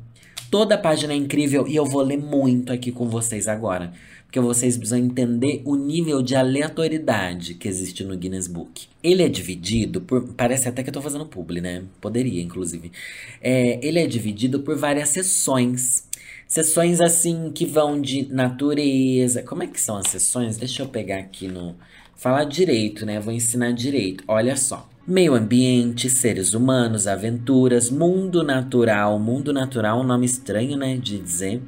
Toda 0.50 0.78
página 0.78 1.12
é 1.12 1.16
incrível 1.16 1.68
e 1.68 1.76
eu 1.76 1.84
vou 1.84 2.00
ler 2.00 2.16
muito 2.16 2.72
aqui 2.72 2.90
com 2.90 3.06
vocês 3.06 3.46
agora 3.46 3.92
porque 4.28 4.40
vocês 4.40 4.76
precisam 4.76 4.98
entender 4.98 5.62
o 5.64 5.74
nível 5.74 6.20
de 6.20 6.36
aleatoriedade 6.36 7.54
que 7.54 7.66
existe 7.66 8.04
no 8.04 8.14
Guinness 8.14 8.46
Book. 8.46 8.86
Ele 9.02 9.22
é 9.22 9.28
dividido 9.28 10.02
por. 10.02 10.22
Parece 10.34 10.68
até 10.68 10.82
que 10.82 10.90
eu 10.90 10.92
tô 10.92 11.00
fazendo 11.00 11.24
publi, 11.24 11.62
né? 11.62 11.84
Poderia, 11.98 12.42
inclusive. 12.42 12.92
É, 13.40 13.80
ele 13.82 13.98
é 13.98 14.06
dividido 14.06 14.60
por 14.60 14.76
várias 14.76 15.08
sessões. 15.08 16.06
Sessões 16.46 17.00
assim 17.00 17.50
que 17.54 17.64
vão 17.64 17.98
de 17.98 18.30
natureza. 18.30 19.42
Como 19.42 19.62
é 19.62 19.66
que 19.66 19.80
são 19.80 19.96
as 19.96 20.08
sessões? 20.08 20.58
Deixa 20.58 20.82
eu 20.82 20.88
pegar 20.88 21.20
aqui 21.20 21.48
no. 21.48 21.74
Falar 22.14 22.44
direito, 22.44 23.06
né? 23.06 23.18
Vou 23.18 23.32
ensinar 23.32 23.72
direito. 23.72 24.24
Olha 24.28 24.56
só. 24.56 24.86
Meio 25.06 25.32
ambiente, 25.32 26.10
seres 26.10 26.52
humanos, 26.52 27.06
aventuras, 27.06 27.88
mundo 27.88 28.42
natural. 28.42 29.18
Mundo 29.18 29.54
natural 29.54 29.98
é 29.98 30.02
um 30.02 30.06
nome 30.06 30.26
estranho, 30.26 30.76
né? 30.76 30.98
De 30.98 31.18
dizer 31.18 31.62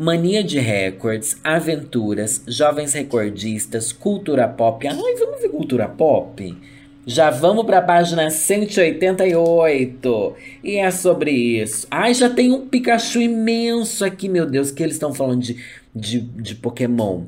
Mania 0.00 0.42
de 0.42 0.58
Records, 0.58 1.36
Aventuras, 1.44 2.42
Jovens 2.48 2.94
Recordistas, 2.94 3.92
Cultura 3.92 4.48
Pop. 4.48 4.88
Ai, 4.88 4.96
vamos 4.96 5.42
ver 5.42 5.50
Cultura 5.50 5.86
Pop? 5.86 6.56
Já 7.04 7.28
vamos 7.28 7.66
para 7.66 7.80
a 7.80 7.82
página 7.82 8.30
188. 8.30 10.34
E 10.64 10.78
é 10.78 10.90
sobre 10.90 11.32
isso. 11.32 11.86
Ai, 11.90 12.14
já 12.14 12.30
tem 12.30 12.50
um 12.50 12.66
Pikachu 12.66 13.20
imenso 13.20 14.02
aqui, 14.02 14.26
meu 14.26 14.46
Deus, 14.46 14.70
que 14.70 14.82
eles 14.82 14.94
estão 14.94 15.12
falando 15.12 15.42
de, 15.42 15.62
de, 15.94 16.20
de 16.20 16.54
Pokémon. 16.54 17.24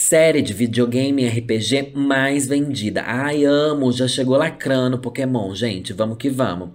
Série 0.00 0.42
de 0.42 0.54
videogame 0.54 1.26
RPG 1.26 1.90
mais 1.92 2.46
vendida. 2.46 3.02
Ai, 3.04 3.44
amo, 3.44 3.90
já 3.90 4.06
chegou 4.06 4.36
lacrando 4.36 4.96
Pokémon, 5.00 5.52
gente, 5.56 5.92
vamos 5.92 6.18
que 6.18 6.30
vamos. 6.30 6.70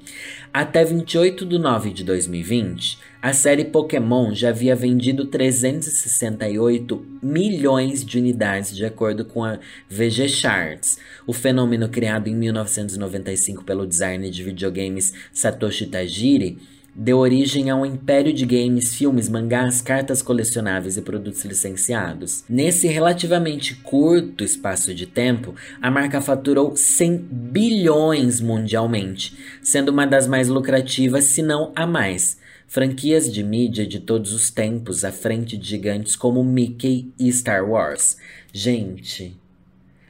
Até 0.53 0.83
28 0.83 1.45
de 1.45 1.57
9 1.57 1.91
de 1.91 2.03
2020, 2.03 2.99
a 3.21 3.31
série 3.31 3.63
Pokémon 3.63 4.33
já 4.33 4.49
havia 4.49 4.75
vendido 4.75 5.27
368 5.27 7.05
milhões 7.23 8.03
de 8.03 8.17
unidades, 8.17 8.75
de 8.75 8.83
acordo 8.83 9.23
com 9.23 9.41
a 9.41 9.57
VG 9.89 10.27
Charts. 10.27 10.99
O 11.25 11.31
fenômeno 11.31 11.87
criado 11.87 12.27
em 12.27 12.35
1995 12.35 13.63
pelo 13.63 13.87
designer 13.87 14.31
de 14.31 14.43
videogames 14.43 15.13
Satoshi 15.31 15.85
Tajiri 15.85 16.57
deu 16.95 17.17
origem 17.17 17.69
a 17.69 17.75
um 17.75 17.85
império 17.85 18.31
de 18.31 18.45
games, 18.45 18.93
filmes, 18.93 19.27
mangás, 19.27 19.81
cartas 19.81 20.21
colecionáveis 20.21 20.97
e 20.97 21.01
produtos 21.01 21.43
licenciados. 21.45 22.43
Nesse 22.47 22.87
relativamente 22.87 23.75
curto 23.75 24.43
espaço 24.43 24.93
de 24.93 25.05
tempo, 25.05 25.55
a 25.81 25.89
marca 25.89 26.21
faturou 26.21 26.75
100 26.75 27.17
bilhões 27.31 28.39
mundialmente, 28.39 29.35
sendo 29.61 29.89
uma 29.89 30.05
das 30.05 30.27
mais 30.27 30.47
lucrativas, 30.47 31.25
se 31.25 31.41
não 31.41 31.71
a 31.75 31.87
mais. 31.87 32.37
Franquias 32.67 33.31
de 33.31 33.43
mídia 33.43 33.85
de 33.85 33.99
todos 33.99 34.33
os 34.33 34.49
tempos 34.49 35.03
à 35.03 35.11
frente 35.11 35.57
de 35.57 35.67
gigantes 35.67 36.15
como 36.15 36.43
Mickey 36.43 37.11
e 37.19 37.31
Star 37.31 37.69
Wars. 37.69 38.17
Gente, 38.51 39.35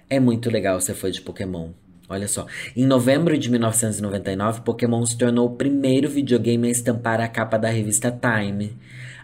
é 0.10 0.20
muito 0.20 0.50
legal 0.50 0.80
ser 0.80 0.94
fã 0.94 1.10
de 1.10 1.22
Pokémon. 1.22 1.72
Olha 2.14 2.28
só, 2.28 2.46
em 2.76 2.86
novembro 2.86 3.36
de 3.38 3.50
1999, 3.50 4.62
Pokémon 4.62 5.04
se 5.04 5.18
tornou 5.18 5.48
o 5.48 5.56
primeiro 5.56 6.08
videogame 6.08 6.68
a 6.68 6.72
estampar 6.72 7.20
a 7.20 7.28
capa 7.28 7.58
da 7.58 7.70
revista 7.70 8.12
Time. 8.12 8.78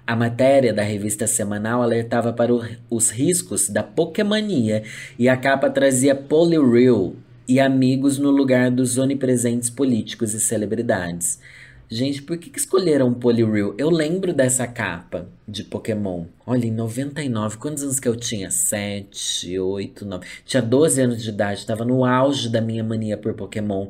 A 0.07 0.15
matéria 0.15 0.73
da 0.73 0.81
revista 0.81 1.27
semanal 1.27 1.83
alertava 1.83 2.33
para 2.33 2.51
o, 2.51 2.65
os 2.89 3.11
riscos 3.11 3.69
da 3.69 3.83
Pokémania 3.83 4.81
e 5.19 5.29
a 5.29 5.37
capa 5.37 5.69
trazia 5.69 6.15
Poliwhirl 6.15 7.11
e 7.47 7.59
amigos 7.59 8.17
no 8.17 8.31
lugar 8.31 8.71
dos 8.71 8.97
onipresentes 8.97 9.69
políticos 9.69 10.33
e 10.33 10.39
celebridades. 10.39 11.39
Gente, 11.91 12.21
por 12.21 12.37
que, 12.37 12.51
que 12.51 12.59
escolheram 12.59 13.11
Poliwhirl? 13.15 13.73
Eu 13.75 13.89
lembro 13.89 14.31
dessa 14.31 14.67
capa 14.67 15.27
de 15.47 15.63
Pokémon. 15.63 16.25
Olha, 16.45 16.67
em 16.67 16.71
99, 16.71 17.57
quantos 17.57 17.81
anos 17.81 17.99
que 17.99 18.07
eu 18.07 18.15
tinha? 18.15 18.51
7, 18.51 19.57
8, 19.57 20.05
9. 20.05 20.27
Tinha 20.45 20.61
12 20.61 21.01
anos 21.01 21.23
de 21.23 21.29
idade, 21.29 21.61
estava 21.61 21.83
no 21.83 22.05
auge 22.05 22.47
da 22.47 22.61
minha 22.61 22.83
mania 22.83 23.17
por 23.17 23.33
Pokémon. 23.33 23.87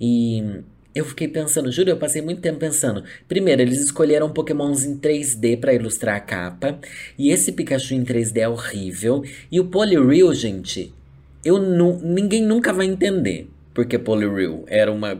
E 0.00 0.60
eu 0.94 1.04
fiquei 1.04 1.26
pensando, 1.26 1.72
juro, 1.72 1.90
eu 1.90 1.96
passei 1.96 2.22
muito 2.22 2.40
tempo 2.40 2.60
pensando. 2.60 3.02
Primeiro, 3.26 3.62
eles 3.62 3.80
escolheram 3.80 4.30
Pokémons 4.30 4.84
em 4.84 4.96
3D 4.96 5.58
para 5.58 5.74
ilustrar 5.74 6.14
a 6.14 6.20
capa. 6.20 6.78
E 7.18 7.30
esse 7.30 7.50
Pikachu 7.50 7.94
em 7.94 8.04
3D 8.04 8.36
é 8.36 8.48
horrível. 8.48 9.24
E 9.50 9.58
o 9.58 9.64
Poliwhirl, 9.64 10.32
gente, 10.34 10.94
eu 11.44 11.58
nu 11.58 11.98
ninguém 12.00 12.46
nunca 12.46 12.72
vai 12.72 12.86
entender 12.86 13.48
porque 13.74 13.98
Poliwhirl 13.98 14.64
era 14.66 14.92
uma 14.92 15.18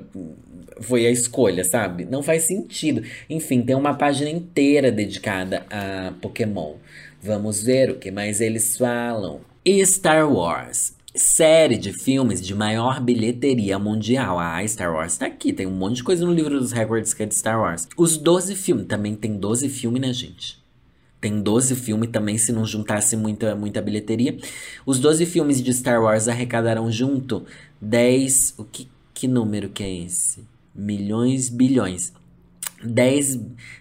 foi 0.81 1.07
a 1.07 1.11
escolha, 1.11 1.65
sabe? 1.65 2.05
Não 2.05 2.23
faz 2.23 2.45
sentido. 2.45 3.03
Enfim, 3.29 3.63
tem 3.63 3.77
uma 3.77 3.95
página 3.95 4.31
inteira 4.31 4.91
dedicada 4.91 5.65
a 5.71 6.13
Pokémon. 6.21 6.75
Vamos 7.23 7.63
ver 7.63 7.91
o 7.91 7.99
que 7.99 8.11
mais 8.11 8.41
eles 8.41 8.77
falam. 8.77 9.41
Star 9.85 10.31
Wars. 10.33 10.95
Série 11.15 11.77
de 11.77 11.93
filmes 11.93 12.41
de 12.41 12.55
maior 12.55 13.01
bilheteria 13.01 13.79
mundial. 13.79 14.39
Ah, 14.39 14.67
Star 14.67 14.93
Wars 14.93 15.19
tá 15.19 15.27
aqui. 15.27 15.53
Tem 15.53 15.67
um 15.67 15.73
monte 15.73 15.97
de 15.97 16.05
coisa 16.05 16.25
no 16.25 16.33
livro 16.33 16.59
dos 16.59 16.73
recordes 16.73 17.13
que 17.13 17.23
é 17.23 17.27
de 17.27 17.35
Star 17.35 17.61
Wars. 17.61 17.89
Os 17.97 18.17
12 18.17 18.55
filmes. 18.55 18.87
Também 18.87 19.15
tem 19.15 19.37
12 19.37 19.69
filmes, 19.69 20.01
né, 20.01 20.13
gente? 20.13 20.59
Tem 21.21 21.43
12 21.43 21.75
filmes 21.75 22.11
também, 22.11 22.39
se 22.39 22.51
não 22.51 22.65
juntasse 22.65 23.15
muita, 23.15 23.55
muita 23.55 23.83
bilheteria. 23.83 24.39
Os 24.87 24.99
12 24.99 25.27
filmes 25.27 25.63
de 25.63 25.75
Star 25.75 26.03
Wars 26.03 26.29
arrecadaram 26.29 26.91
junto 26.91 27.45
10. 27.81 28.55
O 28.57 28.65
que, 28.65 28.89
que 29.13 29.29
número 29.29 29.69
que 29.69 29.83
é 29.83 29.93
esse? 29.93 30.43
Milhões, 30.75 31.49
bilhões. 31.49 32.13
10, 32.83 33.41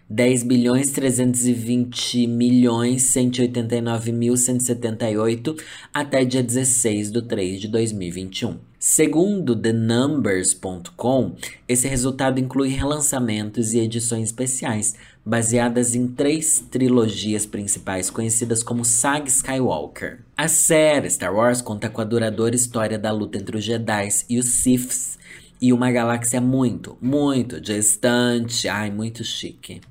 10 0.10 0.44
bilhões 0.44 0.92
320 0.92 2.28
milhões 2.28 3.04
189 3.04 4.12
mil 4.12 4.36
178 4.36 5.56
até 5.94 6.26
dia 6.26 6.44
16 6.44 7.12
de 7.12 7.22
3 7.22 7.62
de 7.62 7.68
2021. 7.70 8.58
Segundo 8.78 9.56
TheNumbers.com, 9.56 11.36
esse 11.68 11.88
resultado 11.88 12.40
inclui 12.40 12.70
relançamentos 12.70 13.74
e 13.74 13.80
edições 13.80 14.30
especiais, 14.30 14.96
baseadas 15.26 15.96
em 15.96 16.08
três 16.08 16.64
trilogias 16.72 17.46
principais 17.46 18.10
conhecidas 18.10 18.64
como 18.64 18.86
Saga 18.86 19.28
Skywalker. 19.28 20.20
A 20.36 20.48
série 20.48 21.10
Star 21.10 21.36
Wars 21.36 21.62
conta 21.62 21.90
com 21.90 22.00
a 22.00 22.06
duradoura 22.06 22.56
história 22.56 22.98
da 22.98 23.12
luta 23.12 23.38
entre 23.38 23.58
os 23.58 23.64
Jedi 23.64 24.08
e 24.30 24.40
os 24.40 24.48
Siths 24.48 25.19
e 25.62 25.74
uma 25.74 25.92
galáxia 25.92 26.40
muito, 26.40 26.98
muito 27.02 27.60
distante. 27.60 28.68
Ai, 28.68 28.90
muito 28.92 29.24
chique. 29.24 29.82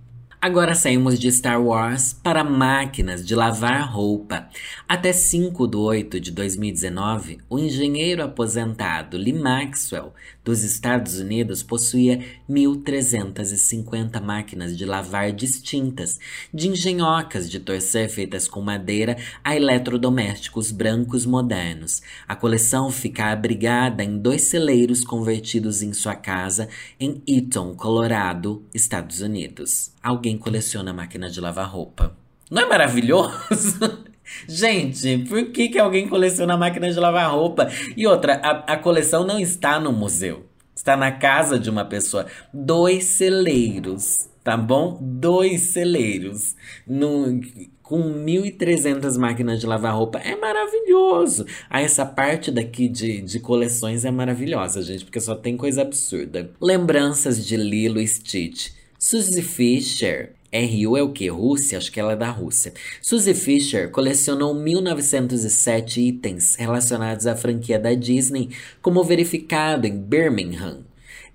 Agora 0.40 0.73
saímos 0.73 1.18
de 1.18 1.26
Star 1.26 1.61
Wars 1.61 2.12
para 2.12 2.45
máquinas 2.45 3.26
de 3.26 3.35
lavar 3.35 3.92
roupa. 3.92 4.49
Até 4.88 5.12
5 5.12 5.66
de 5.66 5.76
8 5.76 6.21
de 6.21 6.30
2019, 6.30 7.38
o 7.50 7.59
engenheiro 7.59 8.23
aposentado 8.23 9.16
Lee 9.16 9.33
Maxwell, 9.33 10.14
dos 10.45 10.62
Estados 10.62 11.18
Unidos, 11.18 11.64
possuía 11.64 12.25
1.350 12.49 14.23
máquinas 14.23 14.78
de 14.78 14.85
lavar 14.85 15.33
distintas, 15.33 16.21
de 16.54 16.68
engenhocas 16.68 17.50
de 17.50 17.59
torcer 17.59 18.09
feitas 18.09 18.47
com 18.47 18.61
madeira 18.61 19.16
a 19.42 19.57
eletrodomésticos 19.57 20.71
brancos 20.71 21.26
modernos. 21.26 22.00
A 22.28 22.37
coleção 22.37 22.92
fica 22.92 23.33
abrigada 23.33 24.04
em 24.04 24.16
dois 24.16 24.42
celeiros 24.42 25.02
convertidos 25.02 25.83
em 25.83 25.92
sua 25.92 26.14
casa 26.14 26.68
em 27.00 27.21
Eaton, 27.26 27.75
Colorado, 27.75 28.64
Estados 28.73 29.21
Unidos 29.21 29.99
alguém 30.09 30.27
coleciona 30.37 30.92
máquina 30.92 31.30
de 31.30 31.40
lavar 31.40 31.70
roupa. 31.70 32.14
Não 32.50 32.62
é 32.62 32.66
maravilhoso? 32.66 34.08
Gente, 34.47 35.18
por 35.28 35.47
que, 35.47 35.68
que 35.68 35.78
alguém 35.78 36.08
coleciona 36.08 36.56
máquina 36.56 36.90
de 36.90 36.99
lavar 36.99 37.30
roupa? 37.30 37.70
E 37.97 38.06
outra, 38.06 38.35
a, 38.35 38.75
a 38.75 38.76
coleção 38.76 39.25
não 39.25 39.38
está 39.38 39.80
no 39.80 39.92
museu. 39.92 40.47
Está 40.75 40.97
na 40.97 41.11
casa 41.11 41.58
de 41.58 41.70
uma 41.70 41.85
pessoa. 41.85 42.26
Dois 42.52 43.04
celeiros, 43.04 44.16
tá 44.44 44.56
bom? 44.56 44.99
Dois 45.00 45.73
celeiros. 45.73 46.54
No, 46.87 47.40
com 47.82 48.02
1.300 48.02 49.18
máquinas 49.18 49.61
de 49.61 49.66
lavar 49.66 49.94
roupa. 49.94 50.18
É 50.18 50.37
maravilhoso. 50.37 51.47
Ah, 51.70 51.80
essa 51.80 52.04
parte 52.04 52.50
daqui 52.50 52.87
de, 52.87 53.23
de 53.23 53.40
coleções 53.40 54.04
é 54.04 54.11
maravilhosa, 54.11 54.82
gente, 54.82 55.04
porque 55.04 55.20
só 55.20 55.35
tem 55.35 55.56
coisa 55.56 55.82
absurda. 55.82 56.50
Lembranças 56.61 57.44
de 57.44 57.56
Lilo 57.56 57.99
e 57.99 58.06
Stitch. 58.06 58.77
Suzy 59.00 59.43
Fisher. 59.43 60.33
RU 60.52 60.97
é 60.97 61.02
o 61.02 61.12
que? 61.12 61.28
Rússia? 61.28 61.78
Acho 61.78 61.93
que 61.93 62.00
ela 62.00 62.14
é 62.14 62.17
da 62.17 62.31
Rússia. 62.31 62.73
Suzy 63.00 63.33
Fisher 63.33 63.93
colecionou 63.93 64.52
1907 64.52 66.00
itens 66.00 66.57
relacionados 66.57 67.25
à 67.25 67.37
franquia 67.37 67.78
da 67.78 67.95
Disney, 67.95 68.50
como 68.83 69.05
verificado 69.05 69.87
em 69.87 69.97
Birmingham, 69.97 70.81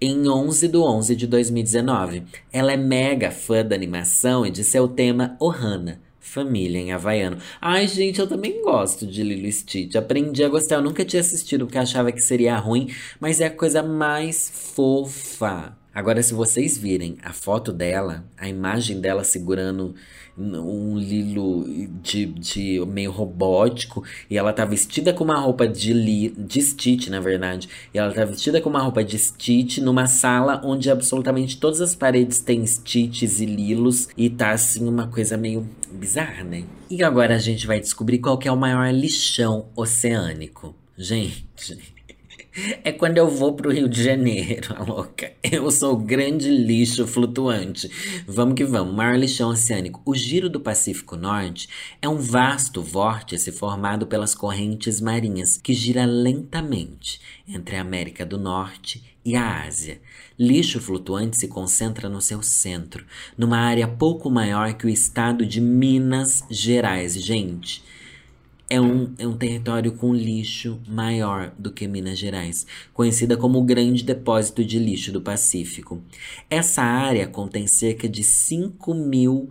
em 0.02 0.28
11 0.28 0.68
de 0.68 0.78
11 0.78 1.16
de 1.16 1.26
2019. 1.26 2.24
Ela 2.52 2.74
é 2.74 2.78
mega 2.78 3.32
fã 3.32 3.64
da 3.64 3.78
animação 3.78 4.46
e 4.46 4.52
de 4.52 4.66
seu 4.66 4.86
tema 4.86 5.38
Ohana, 5.40 6.02
família 6.20 6.80
em 6.80 6.92
havaiano. 6.92 7.38
Ai, 7.62 7.88
gente, 7.88 8.20
eu 8.20 8.28
também 8.28 8.62
gosto 8.62 9.08
de 9.08 9.24
Lilo 9.24 9.50
Stitch. 9.50 9.96
Aprendi 9.96 10.44
a 10.44 10.50
gostar. 10.50 10.76
Eu 10.76 10.82
nunca 10.82 11.06
tinha 11.06 11.22
assistido 11.22 11.66
porque 11.66 11.78
achava 11.78 12.12
que 12.12 12.20
seria 12.20 12.58
ruim, 12.58 12.94
mas 13.22 13.40
é 13.40 13.46
a 13.46 13.50
coisa 13.50 13.82
mais 13.82 14.52
fofa. 14.76 15.82
Agora, 15.94 16.24
se 16.24 16.34
vocês 16.34 16.76
virem 16.76 17.18
a 17.24 17.32
foto 17.32 17.72
dela, 17.72 18.26
a 18.36 18.50
imagem 18.50 19.00
dela 19.00 19.24
segurando 19.24 19.94
um 20.36 20.98
lilo 20.98 21.64
de, 22.02 22.26
de 22.26 22.84
meio 22.88 23.12
robótico, 23.12 24.04
e 24.28 24.36
ela 24.36 24.52
tá 24.52 24.66
vestida 24.66 25.14
com 25.14 25.24
uma 25.24 25.38
roupa 25.38 25.68
de, 25.68 25.94
li, 25.94 26.30
de 26.30 26.60
Stitch, 26.62 27.10
na 27.10 27.20
verdade, 27.20 27.70
e 27.94 28.00
ela 28.00 28.12
tá 28.12 28.26
vestida 28.26 28.60
com 28.60 28.72
uma 28.72 28.82
roupa 28.82 29.04
de 29.04 29.20
Stitch 29.20 29.78
numa 29.78 30.08
sala 30.08 30.60
onde 30.66 30.90
absolutamente 30.90 31.58
todas 31.58 31.80
as 31.80 31.94
paredes 31.94 32.40
têm 32.40 32.66
Stitches 32.66 33.40
e 33.40 33.46
lilos, 33.46 34.10
e 34.18 34.32
tá 34.32 34.50
assim 34.50 34.88
uma 34.88 35.08
coisa 35.08 35.38
meio 35.38 35.70
bizarra, 35.92 36.44
né? 36.44 36.64
E 36.90 37.04
agora 37.04 37.36
a 37.36 37.40
gente 37.40 37.68
vai 37.68 37.80
descobrir 37.80 38.18
qual 38.18 38.40
é 38.44 38.52
o 38.52 38.58
maior 38.58 38.92
lixão 38.92 39.68
oceânico. 39.76 40.76
Gente, 40.98 41.93
é 42.84 42.92
quando 42.92 43.18
eu 43.18 43.28
vou 43.28 43.54
pro 43.54 43.72
Rio 43.72 43.90
de 43.90 44.04
Janeiro, 44.04 44.76
a 44.76 44.84
louca. 44.86 45.32
Eu 45.44 45.70
sou 45.72 45.94
o 45.94 45.98
grande 45.98 46.50
lixo 46.50 47.08
flutuante. 47.08 47.90
Vamos 48.28 48.56
que 48.56 48.64
vamos. 48.64 48.94
Maior 48.94 49.18
lixão 49.18 49.50
oceânico. 49.50 50.02
O 50.06 50.14
Giro 50.14 50.50
do 50.50 50.60
Pacífico 50.60 51.16
Norte 51.16 51.68
é 52.02 52.08
um 52.08 52.18
vasto 52.18 52.82
vórtice 52.82 53.52
formado 53.52 54.06
pelas 54.06 54.36
correntes 54.36 55.02
marinhas 55.02 55.58
que 55.58 55.74
gira 55.74 56.06
lentamente 56.06 57.20
entre 57.48 57.76
a 57.76 57.82
América 57.82 58.26
do 58.26 58.38
Norte 58.38 59.04
e 59.26 59.36
a 59.36 59.64
Ásia. 59.64 60.00
Lixo 60.38 60.80
flutuante 60.80 61.38
se 61.38 61.48
concentra 61.48 62.10
no 62.10 62.22
seu 62.22 62.42
centro, 62.44 63.06
numa 63.38 63.58
área 63.58 63.88
pouco 63.88 64.30
maior 64.30 64.74
que 64.74 64.86
o 64.86 64.90
estado 64.90 65.46
de 65.46 65.62
Minas 65.62 66.44
Gerais. 66.50 67.14
Gente, 67.14 67.84
é 68.74 68.82
um, 68.82 69.14
é 69.20 69.28
um 69.28 69.38
território 69.38 69.92
com 69.92 70.16
lixo 70.16 70.82
maior 70.88 71.54
do 71.60 71.72
que 71.72 71.88
Minas 71.88 72.18
Gerais, 72.18 72.66
conhecida 72.92 73.38
como 73.38 73.60
o 73.60 73.64
Grande 73.64 74.04
Depósito 74.04 74.66
de 74.66 74.80
Lixo 74.80 75.12
do 75.12 75.22
Pacífico. 75.22 76.02
Essa 76.50 76.82
área 76.82 77.28
contém 77.28 77.68
cerca 77.68 78.10
de 78.10 78.24
5 78.24 78.96
mil 78.96 79.48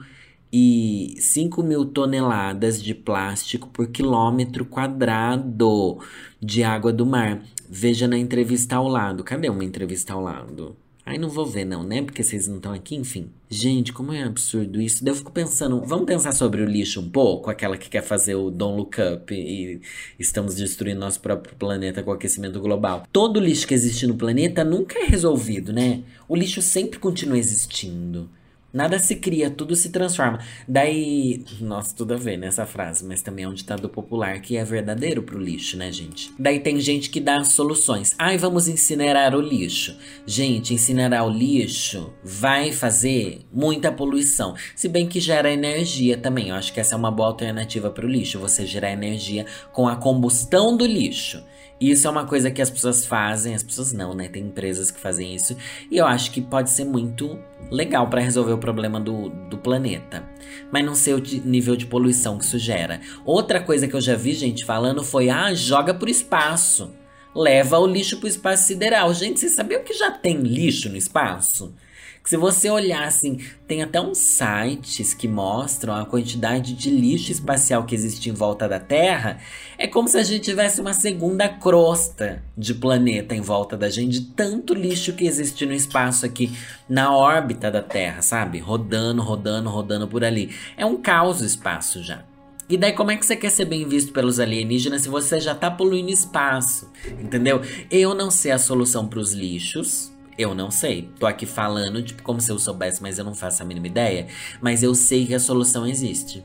e 0.53 1.15
5 1.21 1.63
mil 1.63 1.85
toneladas 1.85 2.83
de 2.83 2.97
plástico 2.97 3.69
por 3.69 3.87
quilômetro 3.87 4.65
quadrado 4.65 6.01
de 6.41 6.65
água 6.65 6.93
do 6.93 7.07
mar. 7.07 7.45
Veja 7.71 8.09
na 8.09 8.19
entrevista 8.19 8.75
ao 8.75 8.89
lado. 8.89 9.23
Cadê 9.23 9.49
uma 9.49 9.65
entrevista 9.65 10.15
ao 10.15 10.21
lado? 10.21 10.77
Ai, 11.05 11.19
não 11.19 11.29
vou 11.29 11.45
ver, 11.45 11.65
não, 11.65 11.83
né? 11.83 12.01
Porque 12.01 12.23
vocês 12.23 12.47
não 12.47 12.57
estão 12.57 12.73
aqui, 12.73 12.95
enfim. 12.95 13.29
Gente, 13.51 13.93
como 13.93 14.13
é 14.13 14.23
absurdo 14.23 14.81
isso. 14.81 15.07
Eu 15.07 15.15
fico 15.17 15.33
pensando, 15.33 15.81
vamos 15.85 16.07
pensar 16.07 16.31
sobre 16.33 16.63
o 16.63 16.65
lixo 16.65 17.01
um 17.01 17.11
pouco? 17.11 17.51
Aquela 17.51 17.77
que 17.77 17.91
quer 17.91 18.03
fazer 18.03 18.37
o 18.37 18.51
Don't 18.51 18.77
Look 18.77 18.97
Up 19.01 19.35
e 19.35 19.81
estamos 20.17 20.55
destruindo 20.55 21.01
nosso 21.01 21.21
próprio 21.21 21.57
planeta 21.57 22.05
com 22.05 22.13
o 22.13 22.15
aquecimento 22.15 22.61
global. 22.61 23.05
Todo 23.13 23.41
lixo 23.41 23.67
que 23.67 23.75
existe 23.75 24.07
no 24.07 24.15
planeta 24.15 24.63
nunca 24.63 24.97
é 24.97 25.05
resolvido, 25.05 25.73
né? 25.73 26.03
O 26.29 26.37
lixo 26.37 26.63
sempre 26.63 27.01
continua 27.01 27.37
existindo. 27.37 28.31
Nada 28.73 28.99
se 28.99 29.17
cria, 29.17 29.51
tudo 29.51 29.77
se 29.77 29.91
transforma. 29.91 30.39
Daí, 30.67 31.45
nossa, 31.61 31.95
tudo 31.95 32.15
a 32.15 32.17
ver 32.17 32.39
nessa 32.39 32.65
frase, 32.65 33.05
mas 33.05 33.21
também 33.21 33.45
é 33.45 33.49
um 33.49 33.53
ditado 33.53 33.89
popular 33.89 34.41
que 34.41 34.57
é 34.57 34.65
verdadeiro 34.65 35.23
pro 35.23 35.39
lixo, 35.39 35.77
né, 35.77 35.93
gente? 35.93 36.33
Daí 36.39 36.59
tem 36.59 36.81
gente 36.81 37.11
que 37.11 37.21
dá 37.21 37.45
soluções. 37.45 38.15
Ai, 38.19 38.39
vamos 38.39 38.69
incinerar 38.69 39.35
o 39.35 39.41
lixo. 39.41 39.97
Gente, 40.27 40.73
incinerar 40.73 41.27
o 41.27 41.31
lixo 41.31 42.13
vai 42.25 42.73
fazer 42.73 43.41
muita 43.53 43.93
poluição. 43.93 44.55
Se 44.75 44.89
bem 44.89 45.07
que 45.07 45.21
gera 45.21 45.53
energia 45.53 46.17
também. 46.17 46.49
Eu 46.49 46.55
acho 46.55 46.73
que 46.73 46.81
essa 46.81 46.95
é 46.95 46.99
uma 46.99 47.11
boa 47.11 47.29
alternativa 47.29 47.91
pro 47.91 48.09
lixo, 48.09 48.39
você 48.39 48.67
gerar 48.67 48.91
energia 48.91 49.45
com 49.73 49.87
a 49.87 49.97
combustão 49.97 50.77
do 50.77 50.87
lixo. 50.87 51.43
Isso 51.91 52.07
é 52.07 52.11
uma 52.11 52.25
coisa 52.25 52.49
que 52.49 52.63
as 52.63 52.71
pessoas 52.71 53.05
fazem, 53.05 53.57
as 53.57 53.63
pessoas 53.63 53.93
não, 53.93 54.15
né? 54.15 54.29
Tem 54.29 54.45
empresas 54.45 54.89
que 54.89 55.01
fazem 55.01 55.35
isso. 55.35 55.57
E 55.91 55.97
eu 55.97 56.07
acho 56.07 56.31
que 56.31 56.41
pode 56.41 56.71
ser 56.71 56.85
muito 56.85 57.37
legal 57.71 58.09
para 58.09 58.21
resolver 58.21 58.53
o 58.53 58.59
problema 58.59 59.01
do, 59.01 59.29
do 59.29 59.59
planeta. 59.59 60.23
Mas 60.71 60.85
não 60.85 60.95
sei 60.95 61.15
o 61.15 61.23
nível 61.45 61.75
de 61.75 61.87
poluição 61.87 62.39
que 62.39 62.45
isso 62.45 62.57
gera. 62.57 63.01
Outra 63.25 63.61
coisa 63.61 63.89
que 63.89 63.95
eu 63.95 64.01
já 64.01 64.15
vi 64.15 64.33
gente 64.33 64.65
falando 64.65 65.03
foi: 65.03 65.29
ah, 65.29 65.53
joga 65.55 65.93
pro 65.93 66.09
espaço. 66.09 66.93
Leva 67.35 67.79
o 67.79 67.87
lixo 67.87 68.19
pro 68.19 68.29
espaço 68.29 68.69
sideral. 68.69 69.13
Gente, 69.13 69.41
vocês 69.41 69.55
sabiam 69.55 69.83
que 69.83 69.95
já 69.95 70.11
tem 70.11 70.37
lixo 70.37 70.89
no 70.89 70.97
espaço? 70.97 71.75
Que 72.23 72.31
se 72.31 72.37
você 72.37 72.71
olhar 72.71 73.03
assim, 73.03 73.39
tem 73.67 73.83
até 73.83 74.01
uns 74.01 74.19
sites 74.19 75.13
que 75.13 75.27
mostram 75.27 75.95
a 75.95 76.07
quantidade 76.07 76.73
de 76.73 76.89
lixo 76.89 77.33
espacial 77.33 77.85
que 77.85 77.95
existe 77.95 78.31
em 78.31 78.33
volta 78.33 78.69
da 78.69 78.79
Terra. 78.79 79.39
É 79.77 79.89
como 79.89 80.07
se 80.07 80.17
a 80.17 80.23
gente 80.23 80.45
tivesse 80.45 80.81
uma 80.81 80.95
segunda 80.95 81.49
crosta 81.49 82.41
de 82.57 82.75
planeta 82.75 83.35
em 83.35 83.41
volta 83.41 83.77
da 83.77 83.91
gente, 83.91 84.21
de 84.21 84.27
tanto 84.27 84.73
lixo 84.73 85.15
que 85.15 85.27
existe 85.27 85.67
no 85.67 85.73
espaço 85.73 86.25
aqui 86.25 86.57
na 86.89 87.13
órbita 87.13 87.71
da 87.73 87.83
Terra, 87.83 88.23
sabe? 88.23 88.61
Rodando, 88.61 89.21
rodando, 89.21 89.69
rodando 89.69 90.07
por 90.07 90.23
ali. 90.23 90.55
É 90.77 90.87
um 90.87 90.97
caos 91.03 91.41
o 91.41 91.45
espaço 91.45 92.05
já. 92.05 92.23
E 92.69 92.77
daí, 92.77 92.93
como 92.93 93.11
é 93.11 93.17
que 93.17 93.27
você 93.27 93.35
quer 93.35 93.51
ser 93.51 93.65
bem 93.65 93.87
visto 93.87 94.13
pelos 94.13 94.39
alienígenas 94.39 95.03
se 95.03 95.09
você 95.09 95.41
já 95.41 95.55
tá 95.55 95.71
poluindo 95.71 96.11
espaço? 96.11 96.89
Entendeu? 97.21 97.61
Eu 97.91 98.15
não 98.15 98.31
sei 98.31 98.53
a 98.53 98.59
solução 98.59 99.09
para 99.09 99.19
os 99.19 99.33
lixos. 99.33 100.12
Eu 100.43 100.57
não 100.57 100.73
sei. 100.73 101.09
Tô 101.21 101.27
aqui 101.27 101.47
falando, 101.47 102.03
tipo, 102.03 102.21
como 102.23 102.41
se 102.41 102.51
eu 102.51 102.59
soubesse, 102.59 103.01
mas 103.01 103.17
eu 103.17 103.25
não 103.25 103.33
faço 103.33 103.63
a 103.63 103.67
mínima 103.67 103.87
ideia. 103.87 104.27
Mas 104.61 104.83
eu 104.83 104.93
sei 104.93 105.25
que 105.25 105.35
a 105.35 105.39
solução 105.39 105.87
existe. 105.87 106.45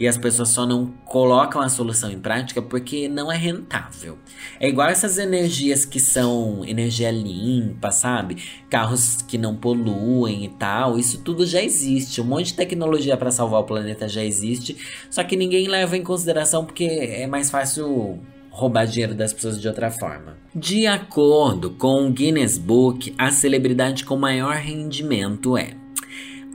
E 0.00 0.08
as 0.08 0.18
pessoas 0.18 0.48
só 0.48 0.66
não 0.66 0.86
colocam 1.04 1.60
a 1.60 1.68
solução 1.68 2.10
em 2.10 2.18
prática 2.18 2.60
porque 2.60 3.08
não 3.08 3.30
é 3.30 3.36
rentável. 3.36 4.18
É 4.58 4.68
igual 4.68 4.88
essas 4.88 5.16
energias 5.16 5.84
que 5.84 6.00
são 6.00 6.64
energia 6.64 7.10
limpa, 7.12 7.92
sabe? 7.92 8.42
Carros 8.68 9.22
que 9.22 9.38
não 9.38 9.54
poluem 9.54 10.44
e 10.44 10.48
tal. 10.48 10.98
Isso 10.98 11.20
tudo 11.22 11.46
já 11.46 11.62
existe. 11.62 12.20
Um 12.20 12.24
monte 12.24 12.46
de 12.46 12.54
tecnologia 12.54 13.16
para 13.16 13.30
salvar 13.30 13.60
o 13.60 13.64
planeta 13.64 14.08
já 14.08 14.24
existe. 14.24 14.76
Só 15.08 15.22
que 15.22 15.36
ninguém 15.36 15.68
leva 15.68 15.96
em 15.96 16.02
consideração 16.02 16.64
porque 16.64 16.84
é 16.84 17.26
mais 17.28 17.48
fácil 17.48 18.20
roubar 18.56 18.86
dinheiro 18.86 19.14
das 19.14 19.34
pessoas 19.34 19.60
de 19.60 19.68
outra 19.68 19.90
forma. 19.90 20.38
De 20.54 20.86
acordo 20.86 21.70
com 21.72 22.06
o 22.06 22.10
Guinness 22.10 22.56
Book, 22.56 23.14
a 23.18 23.30
celebridade 23.30 24.02
com 24.02 24.16
maior 24.16 24.54
rendimento 24.54 25.58
é 25.58 25.74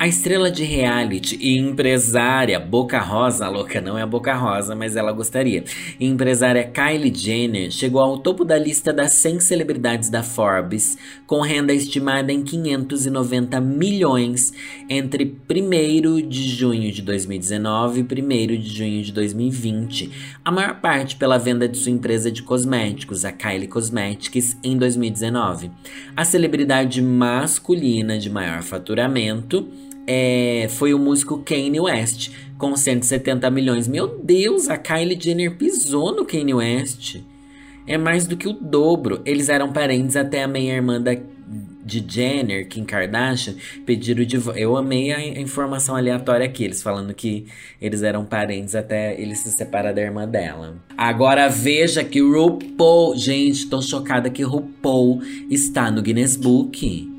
a 0.02 0.08
estrela 0.08 0.50
de 0.50 0.64
reality 0.64 1.38
e 1.40 1.60
empresária 1.60 2.60
Boca 2.60 3.00
Rosa, 3.00 3.48
louca 3.48 3.80
não 3.80 4.00
é 4.00 4.02
a 4.02 4.08
Boca 4.08 4.34
Rosa, 4.34 4.76
mas 4.76 4.96
ela 4.96 5.12
gostaria. 5.12 5.64
Empresária 6.00 6.64
Kylie 6.64 7.14
Jenner 7.14 7.70
chegou 7.70 8.02
ao 8.02 8.18
topo 8.18 8.44
da 8.44 8.58
lista 8.58 8.92
das 8.92 9.14
100 9.14 9.42
celebridades 9.42 10.10
da 10.10 10.24
Forbes, 10.24 10.98
com 11.28 11.42
renda 11.42 11.72
estimada 11.72 12.34
em 12.34 12.42
590 12.42 13.62
milhões 13.62 14.52
entre 14.90 15.38
1 15.48 16.28
de 16.28 16.50
junho 16.50 16.92
de 16.92 17.04
2019 17.04 18.00
e 18.00 18.24
1 18.24 18.60
de 18.60 18.70
junho 18.70 19.04
de 19.04 19.12
2020. 19.12 20.40
A 20.44 20.52
maior 20.52 20.82
parte 20.82 21.16
pela 21.16 21.38
venda 21.38 21.70
de 21.70 21.78
sua 21.78 21.92
empresa 21.92 22.32
de 22.32 22.42
cosméticos, 22.42 23.24
a 23.24 23.32
Kylie 23.32 23.68
Cosmetics, 23.68 24.58
em 24.64 24.76
2019. 24.76 25.70
A 26.18 26.26
celebridade 26.26 27.04
masculina 27.04 28.18
de 28.18 28.32
maior 28.32 28.64
faturamento 28.64 29.70
é, 30.14 30.68
foi 30.68 30.94
o 30.94 31.00
músico 31.00 31.38
Kanye 31.38 31.80
West, 31.80 32.32
com 32.58 32.76
170 32.76 33.50
milhões. 33.50 33.88
Meu 33.88 34.20
Deus, 34.22 34.68
a 34.68 34.78
Kylie 34.78 35.18
Jenner 35.18 35.56
pisou 35.56 36.14
no 36.14 36.26
Kanye 36.26 36.54
West. 36.54 37.22
É 37.88 37.98
mais 37.98 38.28
do 38.28 38.36
que 38.36 38.46
o 38.46 38.52
dobro. 38.52 39.22
Eles 39.26 39.48
eram 39.48 39.72
parentes 39.72 40.18
até 40.18 40.44
a 40.44 40.50
meia-irmã 40.50 41.00
da, 41.00 41.14
de 41.14 42.04
Jenner, 42.06 42.68
Kim 42.68 42.84
Kardashian, 42.84 43.56
pediram 43.86 44.26
de 44.26 44.38
Eu 44.58 44.76
amei 44.76 45.14
a 45.14 45.40
informação 45.40 45.96
aleatória 45.96 46.46
aqui, 46.46 46.66
eles 46.66 46.84
falando 46.84 47.14
que 47.14 47.46
eles 47.82 48.04
eram 48.04 48.26
parentes 48.26 48.76
até 48.76 49.20
ele 49.20 49.34
se 49.34 49.50
separar 49.52 49.94
da 49.94 50.02
irmã 50.02 50.28
dela. 50.28 50.76
Agora 50.98 51.48
veja 51.48 52.04
que 52.04 52.20
RuPaul, 52.20 53.16
gente, 53.16 53.68
tô 53.68 53.82
chocada 53.82 54.30
que 54.30 54.44
RuPaul 54.44 55.22
está 55.50 55.90
no 55.90 56.02
Guinness 56.02 56.36
Book. 56.36 57.11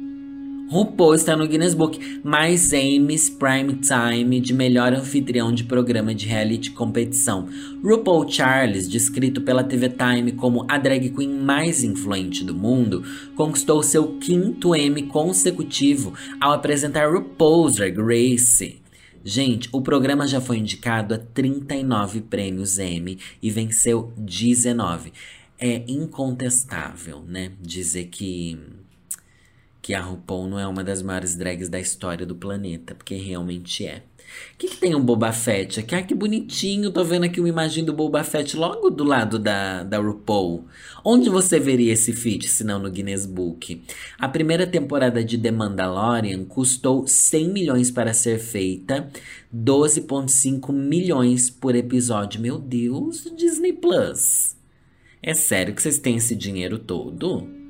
RuPaul 0.73 1.15
está 1.15 1.37
no 1.37 1.47
Guinness 1.47 1.75
Book, 1.75 2.01
mais 2.25 2.73
Amy's 2.73 3.29
Prime 3.29 3.75
Time 3.75 4.41
de 4.41 4.55
melhor 4.55 4.95
anfitrião 4.95 5.53
de 5.53 5.65
programa 5.65 6.15
de 6.15 6.27
reality 6.27 6.71
competição. 6.71 7.47
RuPaul 7.85 8.27
Charles, 8.27 8.89
descrito 8.89 9.43
pela 9.43 9.63
TV 9.63 9.91
Time 9.91 10.33
como 10.33 10.65
a 10.71 10.79
drag 10.79 11.11
queen 11.11 11.29
mais 11.29 11.85
influente 11.85 12.43
do 12.43 12.55
mundo, 12.55 13.05
conquistou 13.37 13.83
seu 13.83 14.17
quinto 14.17 14.75
Emmy 14.75 15.03
consecutivo 15.03 16.15
ao 16.41 16.53
apresentar 16.53 17.13
RuPaul's 17.13 17.75
Drag 17.75 17.95
Race. 17.99 18.81
Gente, 19.23 19.69
o 19.73 19.83
programa 19.83 20.27
já 20.27 20.41
foi 20.41 20.57
indicado 20.57 21.13
a 21.13 21.19
39 21.19 22.23
prêmios 22.23 22.79
Emmy 22.79 23.19
e 23.43 23.51
venceu 23.51 24.11
19. 24.17 25.13
É 25.59 25.83
incontestável, 25.87 27.23
né? 27.29 27.53
Dizer 27.61 28.07
que 28.07 28.59
que 29.83 29.95
a 29.95 30.01
RuPaul 30.01 30.49
não 30.49 30.61
é 30.61 30.67
uma 30.67 30.85
das 30.85 31.03
maiores 31.03 31.35
drags 31.35 31.69
da 31.69 31.81
história 31.81 32.25
do 32.25 32.37
planeta, 32.37 32.95
porque 32.95 33.17
realmente 33.17 33.85
é. 33.85 34.05
O 34.55 34.57
que, 34.57 34.69
que, 34.69 34.77
tem 34.77 34.95
um 34.95 35.05
Boba 35.05 35.33
Fett 35.33 35.81
aqui? 35.81 35.95
Ah, 35.95 36.03
que 36.03 36.15
bonitinho. 36.15 36.93
Tô 36.93 37.05
vendo 37.05 37.25
aqui 37.25 37.41
uma 37.41 37.49
imagem 37.49 37.85
do 37.85 37.93
Boba 37.93 38.23
Fett 38.23 38.57
logo 38.57 38.89
do 38.89 39.03
lado 39.05 39.39
da, 39.39 39.83
da 39.83 39.99
RuPaul. 39.99 40.65
Onde 41.05 41.29
você 41.29 41.59
veria 41.59 41.93
esse 41.93 42.13
feat, 42.13 42.49
se 42.49 42.63
não 42.63 42.79
no 42.79 42.91
Guinness 42.91 43.27
Book? 43.27 43.83
A 44.19 44.29
primeira 44.29 44.67
temporada 44.67 45.23
de 45.25 45.37
The 45.37 45.51
Mandalorian 45.51 46.45
custou 46.45 47.07
100 47.07 47.49
milhões 47.51 47.91
para 47.91 48.15
ser 48.15 48.39
feita, 48.39 49.11
12,5 49.55 50.73
milhões 50.73 51.51
por 51.51 51.75
episódio. 51.75 52.41
Meu 52.41 52.59
Deus, 52.59 53.25
Disney 53.37 53.73
Plus. 53.73 54.57
É 55.21 55.35
sério 55.35 55.75
que 55.75 55.83
vocês 55.83 55.99
têm 55.99 56.17
esse 56.17 56.35
dinheiro 56.35 56.79
todo? 56.79 57.62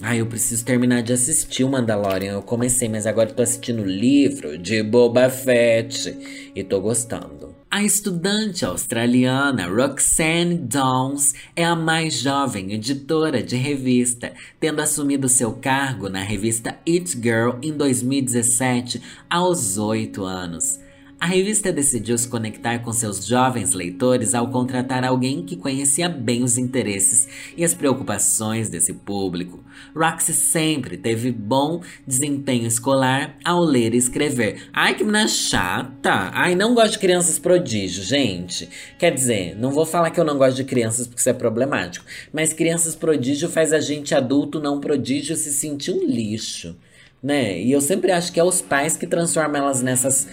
Ai, 0.00 0.20
eu 0.20 0.26
preciso 0.26 0.64
terminar 0.64 1.02
de 1.02 1.12
assistir 1.12 1.64
o 1.64 1.68
Mandalorian. 1.68 2.34
Eu 2.34 2.42
comecei, 2.42 2.88
mas 2.88 3.04
agora 3.04 3.32
tô 3.32 3.42
assistindo 3.42 3.82
o 3.82 3.86
livro 3.86 4.56
de 4.56 4.80
Boba 4.80 5.28
Fett 5.28 6.50
e 6.54 6.62
tô 6.62 6.80
gostando. 6.80 7.56
A 7.68 7.82
estudante 7.82 8.64
australiana 8.64 9.66
Roxanne 9.66 10.56
Downs 10.56 11.34
é 11.54 11.64
a 11.64 11.74
mais 11.74 12.14
jovem 12.14 12.72
editora 12.72 13.42
de 13.42 13.56
revista, 13.56 14.32
tendo 14.60 14.80
assumido 14.80 15.28
seu 15.28 15.52
cargo 15.52 16.08
na 16.08 16.22
revista 16.22 16.78
It 16.88 17.18
Girl 17.20 17.58
em 17.60 17.72
2017, 17.72 19.02
aos 19.28 19.78
8 19.78 20.24
anos. 20.24 20.78
A 21.20 21.26
revista 21.26 21.72
decidiu 21.72 22.16
se 22.16 22.28
conectar 22.28 22.78
com 22.78 22.92
seus 22.92 23.26
jovens 23.26 23.72
leitores 23.72 24.34
ao 24.34 24.52
contratar 24.52 25.04
alguém 25.04 25.44
que 25.44 25.56
conhecia 25.56 26.08
bem 26.08 26.44
os 26.44 26.56
interesses 26.56 27.26
e 27.56 27.64
as 27.64 27.74
preocupações 27.74 28.68
desse 28.68 28.92
público. 28.92 29.58
Roxy 29.96 30.32
sempre 30.32 30.96
teve 30.96 31.32
bom 31.32 31.82
desempenho 32.06 32.68
escolar 32.68 33.36
ao 33.44 33.64
ler 33.64 33.94
e 33.94 33.96
escrever. 33.96 34.68
Ai, 34.72 34.94
que 34.94 35.02
menina 35.02 35.26
chata! 35.26 36.30
Ai, 36.32 36.54
não 36.54 36.72
gosto 36.72 36.92
de 36.92 36.98
crianças 37.00 37.36
prodígio, 37.36 38.04
gente. 38.04 38.68
Quer 38.96 39.12
dizer, 39.12 39.56
não 39.56 39.72
vou 39.72 39.84
falar 39.84 40.12
que 40.12 40.20
eu 40.20 40.24
não 40.24 40.38
gosto 40.38 40.56
de 40.56 40.64
crianças 40.64 41.08
porque 41.08 41.18
isso 41.18 41.28
é 41.28 41.32
problemático, 41.32 42.06
mas 42.32 42.52
crianças 42.52 42.94
prodígio 42.94 43.48
faz 43.48 43.72
a 43.72 43.80
gente 43.80 44.14
adulto 44.14 44.60
não 44.60 44.80
prodígio 44.80 45.34
se 45.34 45.52
sentir 45.52 45.90
um 45.90 46.06
lixo, 46.06 46.76
né? 47.20 47.60
E 47.60 47.72
eu 47.72 47.80
sempre 47.80 48.12
acho 48.12 48.32
que 48.32 48.38
é 48.38 48.44
os 48.44 48.62
pais 48.62 48.96
que 48.96 49.06
transformam 49.06 49.62
elas 49.62 49.82
nessas 49.82 50.28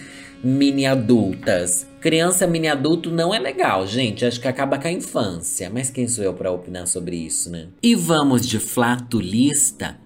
mini 0.46 0.86
adultas. 0.86 1.84
Criança 2.00 2.46
mini 2.46 2.68
adulto 2.68 3.10
não 3.10 3.34
é 3.34 3.38
legal, 3.38 3.84
gente. 3.84 4.24
Acho 4.24 4.40
que 4.40 4.46
acaba 4.46 4.78
com 4.78 4.86
a 4.86 4.92
infância. 4.92 5.68
Mas 5.68 5.90
quem 5.90 6.06
sou 6.06 6.22
eu 6.22 6.32
para 6.32 6.52
opinar 6.52 6.86
sobre 6.86 7.16
isso, 7.16 7.50
né? 7.50 7.66
E 7.82 7.96
vamos 7.96 8.46
de 8.46 8.60
flatulista 8.60 9.98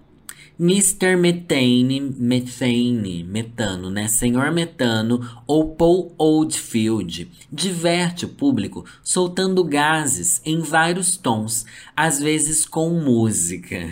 Mr. 0.61 1.16
Methane, 1.16 1.99
Methane, 2.18 3.25
Metano, 3.25 3.88
né? 3.88 4.09
Senhor 4.09 4.53
Metano 4.53 5.27
ou 5.46 5.75
Paul 5.75 6.14
Oldfield 6.18 7.31
diverte 7.51 8.27
o 8.27 8.29
público 8.29 8.85
soltando 9.03 9.64
gases 9.64 10.42
em 10.44 10.61
vários 10.61 11.16
tons, 11.16 11.64
às 11.96 12.20
vezes 12.20 12.66
com 12.66 12.90
música. 12.90 13.88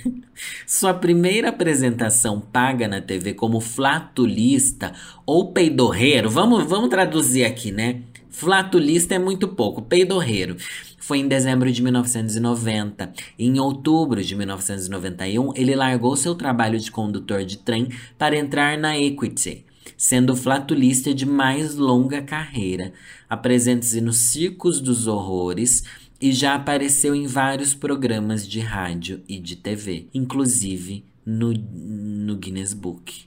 Sua 0.66 0.92
primeira 0.92 1.48
apresentação 1.48 2.38
paga 2.38 2.86
na 2.86 3.00
TV 3.00 3.32
como 3.32 3.58
flatulista 3.58 4.92
ou 5.24 5.50
peidorreiro, 5.50 6.28
vamos, 6.28 6.62
vamos 6.64 6.90
traduzir 6.90 7.46
aqui, 7.46 7.72
né? 7.72 8.02
Flatulista 8.32 9.14
é 9.14 9.18
muito 9.18 9.46
pouco, 9.46 9.82
peidorreiro 9.82 10.56
foi 11.02 11.18
em 11.18 11.26
dezembro 11.26 11.70
de 11.70 11.82
1990. 11.82 13.12
Em 13.36 13.58
outubro 13.58 14.22
de 14.22 14.36
1991, 14.36 15.52
ele 15.56 15.74
largou 15.74 16.16
seu 16.16 16.32
trabalho 16.32 16.78
de 16.78 16.92
condutor 16.92 17.44
de 17.44 17.58
trem 17.58 17.88
para 18.16 18.38
entrar 18.38 18.78
na 18.78 18.96
Equity, 18.96 19.66
sendo 19.96 20.36
flatulista 20.36 21.12
de 21.12 21.26
mais 21.26 21.74
longa 21.74 22.22
carreira. 22.22 22.92
Apresenta-se 23.28 24.00
nos 24.00 24.18
Circos 24.18 24.80
dos 24.80 25.08
Horrores 25.08 25.82
e 26.20 26.30
já 26.30 26.54
apareceu 26.54 27.16
em 27.16 27.26
vários 27.26 27.74
programas 27.74 28.46
de 28.46 28.60
rádio 28.60 29.22
e 29.28 29.40
de 29.40 29.56
TV, 29.56 30.06
inclusive 30.14 31.04
no, 31.26 31.52
no 31.52 32.36
Guinness 32.36 32.74
Book. 32.74 33.24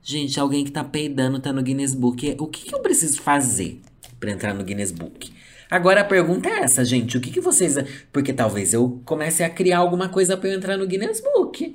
Gente, 0.00 0.38
alguém 0.38 0.64
que 0.64 0.70
tá 0.70 0.84
peidando 0.84 1.40
tá 1.40 1.52
no 1.52 1.60
Guinness 1.60 1.92
Book. 1.92 2.36
O 2.38 2.46
que, 2.46 2.66
que 2.66 2.74
eu 2.74 2.78
preciso 2.78 3.20
fazer 3.20 3.80
para 4.18 4.30
entrar 4.30 4.54
no 4.54 4.64
Guinness 4.64 4.90
Book? 4.90 5.32
Agora 5.70 6.02
a 6.02 6.04
pergunta 6.04 6.48
é 6.48 6.60
essa, 6.60 6.84
gente. 6.84 7.16
O 7.16 7.20
que, 7.20 7.30
que 7.30 7.40
vocês. 7.40 7.76
Porque 8.12 8.32
talvez 8.32 8.72
eu 8.72 9.00
comece 9.04 9.42
a 9.42 9.50
criar 9.50 9.78
alguma 9.78 10.08
coisa 10.08 10.36
para 10.36 10.48
eu 10.48 10.56
entrar 10.56 10.76
no 10.76 10.86
Guinness 10.86 11.20
Book. 11.20 11.74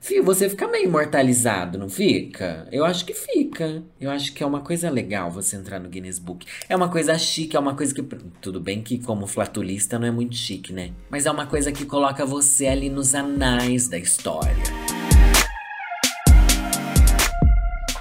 Fio, 0.00 0.24
você 0.24 0.48
fica 0.50 0.66
meio 0.66 0.86
imortalizado, 0.86 1.78
não 1.78 1.88
fica? 1.88 2.66
Eu 2.72 2.84
acho 2.84 3.04
que 3.04 3.14
fica. 3.14 3.84
Eu 4.00 4.10
acho 4.10 4.32
que 4.32 4.42
é 4.42 4.46
uma 4.46 4.60
coisa 4.60 4.90
legal 4.90 5.30
você 5.30 5.54
entrar 5.54 5.78
no 5.78 5.88
Guinness 5.88 6.18
Book. 6.18 6.44
É 6.68 6.74
uma 6.74 6.88
coisa 6.88 7.16
chique, 7.16 7.56
é 7.56 7.60
uma 7.60 7.76
coisa 7.76 7.94
que. 7.94 8.02
Tudo 8.40 8.60
bem 8.60 8.82
que, 8.82 8.98
como 8.98 9.28
flatulista, 9.28 10.00
não 10.00 10.08
é 10.08 10.10
muito 10.10 10.34
chique, 10.34 10.72
né? 10.72 10.90
Mas 11.08 11.24
é 11.24 11.30
uma 11.30 11.46
coisa 11.46 11.70
que 11.70 11.84
coloca 11.84 12.26
você 12.26 12.66
ali 12.66 12.90
nos 12.90 13.14
anais 13.14 13.86
da 13.86 13.96
história. 13.96 14.71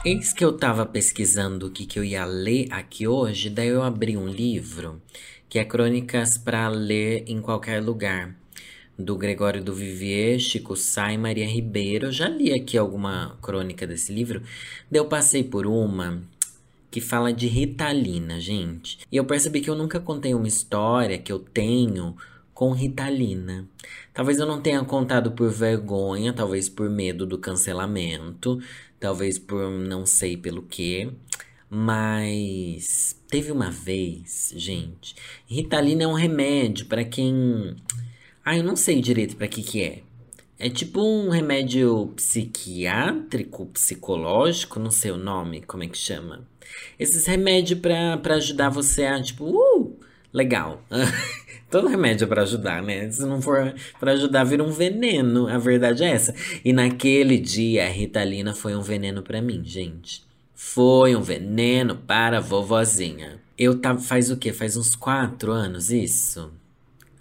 Eis 0.04 0.34
que 0.34 0.44
eu 0.44 0.52
tava 0.52 0.84
pesquisando 0.84 1.68
o 1.68 1.70
que, 1.70 1.86
que 1.86 2.00
eu 2.00 2.04
ia 2.04 2.26
ler 2.26 2.66
aqui 2.72 3.08
hoje, 3.08 3.52
daí 3.52 3.68
eu 3.68 3.84
abri 3.84 4.18
um 4.18 4.28
livro 4.28 5.00
que 5.48 5.60
é 5.60 5.64
Crônicas 5.64 6.40
para 6.40 6.68
Ler 6.70 7.24
em 7.28 7.40
Qualquer 7.40 7.84
Lugar, 7.84 8.36
do 8.98 9.16
Gregório 9.16 9.64
do 9.64 9.76
Vivier, 9.76 10.40
Chico 10.40 10.76
Sá 10.76 11.14
e 11.14 11.20
Maria 11.20 11.48
Ribeiro. 11.48 12.08
Eu 12.08 12.12
já 12.12 12.28
li 12.28 12.52
aqui 12.52 12.80
alguma 12.80 13.38
crônica 13.44 13.86
desse 13.86 14.12
livro, 14.12 14.42
daí 14.90 15.00
eu 15.00 15.06
passei 15.06 15.44
por 15.44 15.68
uma 15.68 16.20
que 16.90 17.00
fala 17.00 17.32
de 17.32 17.46
Ritalina, 17.46 18.40
gente. 18.40 18.98
E 19.12 19.18
eu 19.18 19.24
percebi 19.24 19.62
que 19.62 19.70
eu 19.70 19.76
nunca 19.76 20.00
contei 20.00 20.34
uma 20.34 20.48
história 20.48 21.20
que 21.20 21.32
eu 21.32 21.38
tenho 21.38 22.18
com 22.56 22.72
Ritalina. 22.72 23.68
Talvez 24.14 24.40
eu 24.40 24.48
não 24.48 24.62
tenha 24.62 24.84
contado 24.84 25.32
por 25.32 25.52
vergonha, 25.52 26.34
talvez 26.34 26.68
por 26.68 26.90
medo 26.90 27.26
do 27.26 27.38
cancelamento, 27.38 28.60
talvez 29.02 29.40
por 29.40 29.70
não 29.70 30.06
sei 30.06 30.38
pelo 30.38 30.62
que, 30.62 31.12
mas 31.68 33.20
teve 33.28 33.52
uma 33.52 33.72
vez, 33.72 34.54
gente, 34.56 35.16
Ritalina 35.48 36.04
é 36.04 36.08
um 36.08 36.14
remédio 36.14 36.86
para 36.86 37.04
quem, 37.04 37.76
ah, 38.46 38.56
eu 38.56 38.64
não 38.64 38.76
sei 38.76 39.02
direito 39.02 39.36
para 39.36 39.48
que 39.48 39.64
que 39.64 39.84
é. 39.84 40.04
É 40.60 40.70
tipo 40.70 41.02
um 41.02 41.30
remédio 41.30 42.14
psiquiátrico, 42.16 43.66
psicológico, 43.66 44.80
não 44.80 44.92
sei 44.92 45.10
o 45.10 45.18
nome, 45.18 45.62
como 45.62 45.84
é 45.84 45.88
que 45.88 45.98
chama. 45.98 46.48
Esses 47.00 47.26
remédios 47.26 47.80
para 47.80 48.36
ajudar 48.36 48.70
você 48.70 49.06
a, 49.06 49.20
tipo, 49.20 49.46
uh, 49.46 50.00
legal. 50.32 50.86
Todo 51.72 51.88
remédio 51.88 52.26
é 52.26 52.28
pra 52.28 52.42
ajudar, 52.42 52.84
né? 52.84 53.10
Se 53.10 53.26
não 53.26 53.42
for 53.42 53.74
para 53.98 54.12
ajudar, 54.12 54.44
vira 54.44 54.62
um 54.62 54.72
veneno. 54.72 55.48
A 55.48 55.58
verdade 55.58 56.04
é 56.04 56.10
essa. 56.10 56.36
E 56.66 56.74
naquele 56.74 57.38
dia, 57.38 57.86
a 57.86 57.90
Ritalina 57.90 58.54
foi 58.54 58.76
um 58.76 58.82
veneno 58.82 59.24
para 59.24 59.42
mim, 59.42 59.64
gente. 59.64 60.22
Foi 60.54 61.16
um 61.16 61.22
veneno 61.22 61.96
para 61.96 62.38
a 62.38 62.42
vovozinha. 62.42 63.40
Eu 63.58 63.80
tava. 63.80 64.00
Faz 64.00 64.30
o 64.30 64.36
quê? 64.36 64.52
Faz 64.52 64.76
uns 64.76 64.98
quatro 64.98 65.54
anos 65.54 65.90
isso? 65.92 66.52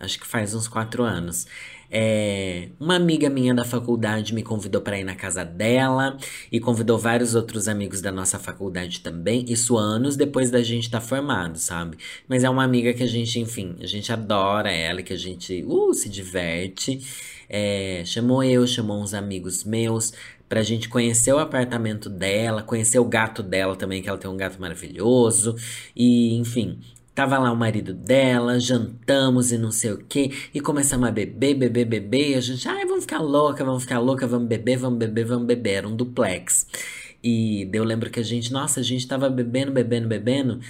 Acho 0.01 0.19
que 0.19 0.27
faz 0.27 0.53
uns 0.53 0.67
quatro 0.67 1.05
anos. 1.05 1.47
É, 1.91 2.69
uma 2.79 2.95
amiga 2.95 3.29
minha 3.29 3.53
da 3.53 3.65
faculdade 3.65 4.33
me 4.33 4.43
convidou 4.43 4.81
para 4.81 4.99
ir 4.99 5.05
na 5.05 5.17
casa 5.17 5.45
dela 5.45 6.17
e 6.51 6.61
convidou 6.61 6.97
vários 6.97 7.35
outros 7.35 7.67
amigos 7.67 8.01
da 8.01 8.13
nossa 8.13 8.39
faculdade 8.39 9.01
também. 9.01 9.45
Isso 9.49 9.77
anos 9.77 10.17
depois 10.17 10.51
da 10.51 10.63
gente 10.63 10.85
estar 10.85 11.01
tá 11.01 11.07
formado, 11.07 11.59
sabe? 11.59 11.97
Mas 12.29 12.45
é 12.45 12.51
uma 12.51 12.63
amiga 12.63 12.93
que 12.95 13.03
a 13.03 13.09
gente, 13.09 13.41
enfim, 13.41 13.75
a 13.81 13.87
gente 13.87 14.13
adora 14.13 14.71
ela, 14.71 15.03
que 15.03 15.13
a 15.13 15.19
gente 15.19 15.65
uh, 15.67 15.93
se 15.93 16.09
diverte. 16.09 17.01
É, 17.49 18.03
chamou 18.05 18.45
eu, 18.45 18.65
chamou 18.67 19.03
uns 19.03 19.13
amigos 19.13 19.65
meus 19.65 20.13
pra 20.49 20.63
gente 20.63 20.89
conhecer 20.89 21.33
o 21.33 21.39
apartamento 21.39 22.11
dela, 22.11 22.63
conhecer 22.63 22.99
o 22.99 23.05
gato 23.05 23.41
dela 23.43 23.77
também, 23.77 24.03
que 24.03 24.09
ela 24.09 24.19
tem 24.19 24.31
um 24.31 24.37
gato 24.37 24.61
maravilhoso. 24.61 25.57
E, 25.95 26.35
enfim, 26.37 26.79
Tava 27.15 27.39
lá 27.39 27.53
o 27.53 27.57
marido 27.57 27.93
dela, 27.93 28.59
jantamos 28.59 29.51
e 29.53 29.59
não 29.59 29.71
sei 29.73 29.93
o 29.93 29.99
que, 29.99 30.31
e 30.55 30.61
começamos 30.61 31.09
a 31.09 31.11
beber, 31.11 31.55
beber, 31.55 31.85
beber, 31.85 32.31
e 32.31 32.35
a 32.35 32.41
gente, 32.41 32.67
ai, 32.69 32.87
vamos 32.87 33.05
ficar 33.05 33.19
louca, 33.19 33.65
vamos 33.65 33.83
ficar 33.83 33.99
louca, 33.99 34.27
vamos 34.27 34.49
beber, 34.49 34.79
vamos 34.79 34.99
beber, 34.99 35.25
vamos 35.25 35.47
beber. 35.47 35.73
Era 35.73 35.89
um 35.89 35.97
duplex. 35.97 36.67
E 37.23 37.69
eu 37.73 37.85
lembro 37.85 38.11
que 38.11 38.21
a 38.21 38.23
gente, 38.23 38.53
nossa, 38.53 38.81
a 38.81 38.83
gente 38.83 39.07
tava 39.07 39.29
bebendo, 39.29 39.73
bebendo, 39.73 40.09
bebendo, 40.09 40.61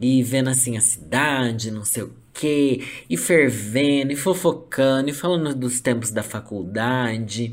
e 0.00 0.22
vendo 0.22 0.50
assim 0.50 0.76
a 0.76 0.80
cidade, 0.80 1.70
não 1.70 1.84
sei 1.84 2.04
o 2.04 2.14
que, 2.32 2.86
e 3.08 3.16
fervendo, 3.16 4.12
e 4.12 4.16
fofocando, 4.16 5.08
e 5.10 5.12
falando 5.12 5.54
dos 5.54 5.80
tempos 5.80 6.10
da 6.10 6.22
faculdade. 6.22 7.52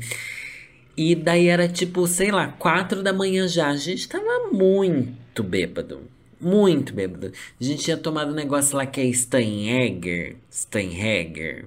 E 0.96 1.14
daí 1.14 1.48
era 1.48 1.68
tipo, 1.68 2.06
sei 2.06 2.30
lá, 2.30 2.48
quatro 2.48 3.02
da 3.02 3.12
manhã 3.12 3.48
já. 3.48 3.68
A 3.68 3.76
gente 3.76 4.08
tava 4.08 4.50
muito 4.52 5.42
bêbado. 5.42 6.13
Muito 6.40 6.92
bêbado. 6.92 7.32
A 7.60 7.64
gente 7.64 7.84
tinha 7.84 7.96
tomado 7.96 8.32
um 8.32 8.34
negócio 8.34 8.76
lá 8.76 8.86
que 8.86 9.00
é 9.00 9.12
Steinhegger. 9.12 10.36
Steinhegger. 10.50 11.66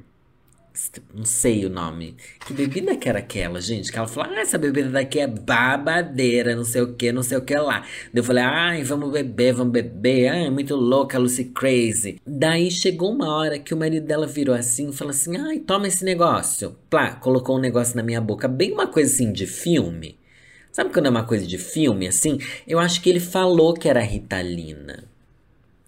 Não 1.13 1.25
sei 1.25 1.65
o 1.65 1.69
nome. 1.69 2.15
Que 2.45 2.53
bebida 2.53 2.95
que 2.95 3.09
era 3.09 3.19
aquela, 3.19 3.59
gente? 3.59 3.91
Que 3.91 3.97
ela 3.97 4.07
falou, 4.07 4.31
ah, 4.31 4.41
essa 4.41 4.57
bebida 4.57 4.89
daqui 4.89 5.19
é 5.19 5.25
babadeira, 5.27 6.55
não 6.55 6.63
sei 6.63 6.81
o 6.81 6.93
que, 6.93 7.11
não 7.11 7.23
sei 7.23 7.37
o 7.37 7.41
que 7.41 7.55
lá. 7.55 7.79
Daí 7.81 8.21
eu 8.21 8.23
falei, 8.23 8.43
ai, 8.43 8.83
vamos 8.83 9.11
beber, 9.11 9.53
vamos 9.53 9.73
beber. 9.73 10.27
Ai, 10.27 10.49
muito 10.51 10.75
louca, 10.75 11.17
Lucy 11.17 11.45
Crazy. 11.45 12.21
Daí 12.25 12.69
chegou 12.69 13.11
uma 13.11 13.35
hora 13.35 13.57
que 13.57 13.73
o 13.73 13.77
marido 13.77 14.05
dela 14.05 14.27
virou 14.27 14.55
assim 14.55 14.89
e 14.89 14.93
falou 14.93 15.11
assim, 15.11 15.35
ai, 15.37 15.59
toma 15.59 15.87
esse 15.87 16.05
negócio. 16.05 16.75
Plá, 16.89 17.15
colocou 17.15 17.57
um 17.57 17.61
negócio 17.61 17.95
na 17.95 18.03
minha 18.03 18.21
boca, 18.21 18.47
bem 18.47 18.71
uma 18.71 18.87
coisa 18.87 19.11
assim 19.11 19.31
de 19.31 19.47
filme. 19.47 20.16
Sabe 20.77 20.93
quando 20.93 21.07
é 21.07 21.09
uma 21.09 21.23
coisa 21.23 21.47
de 21.47 21.57
filme, 21.57 22.05
assim? 22.05 22.37
Eu 22.67 22.77
acho 22.77 23.01
que 23.01 23.09
ele 23.09 23.19
falou 23.19 23.73
que 23.73 23.89
era 23.89 23.99
Ritalina. 23.99 25.05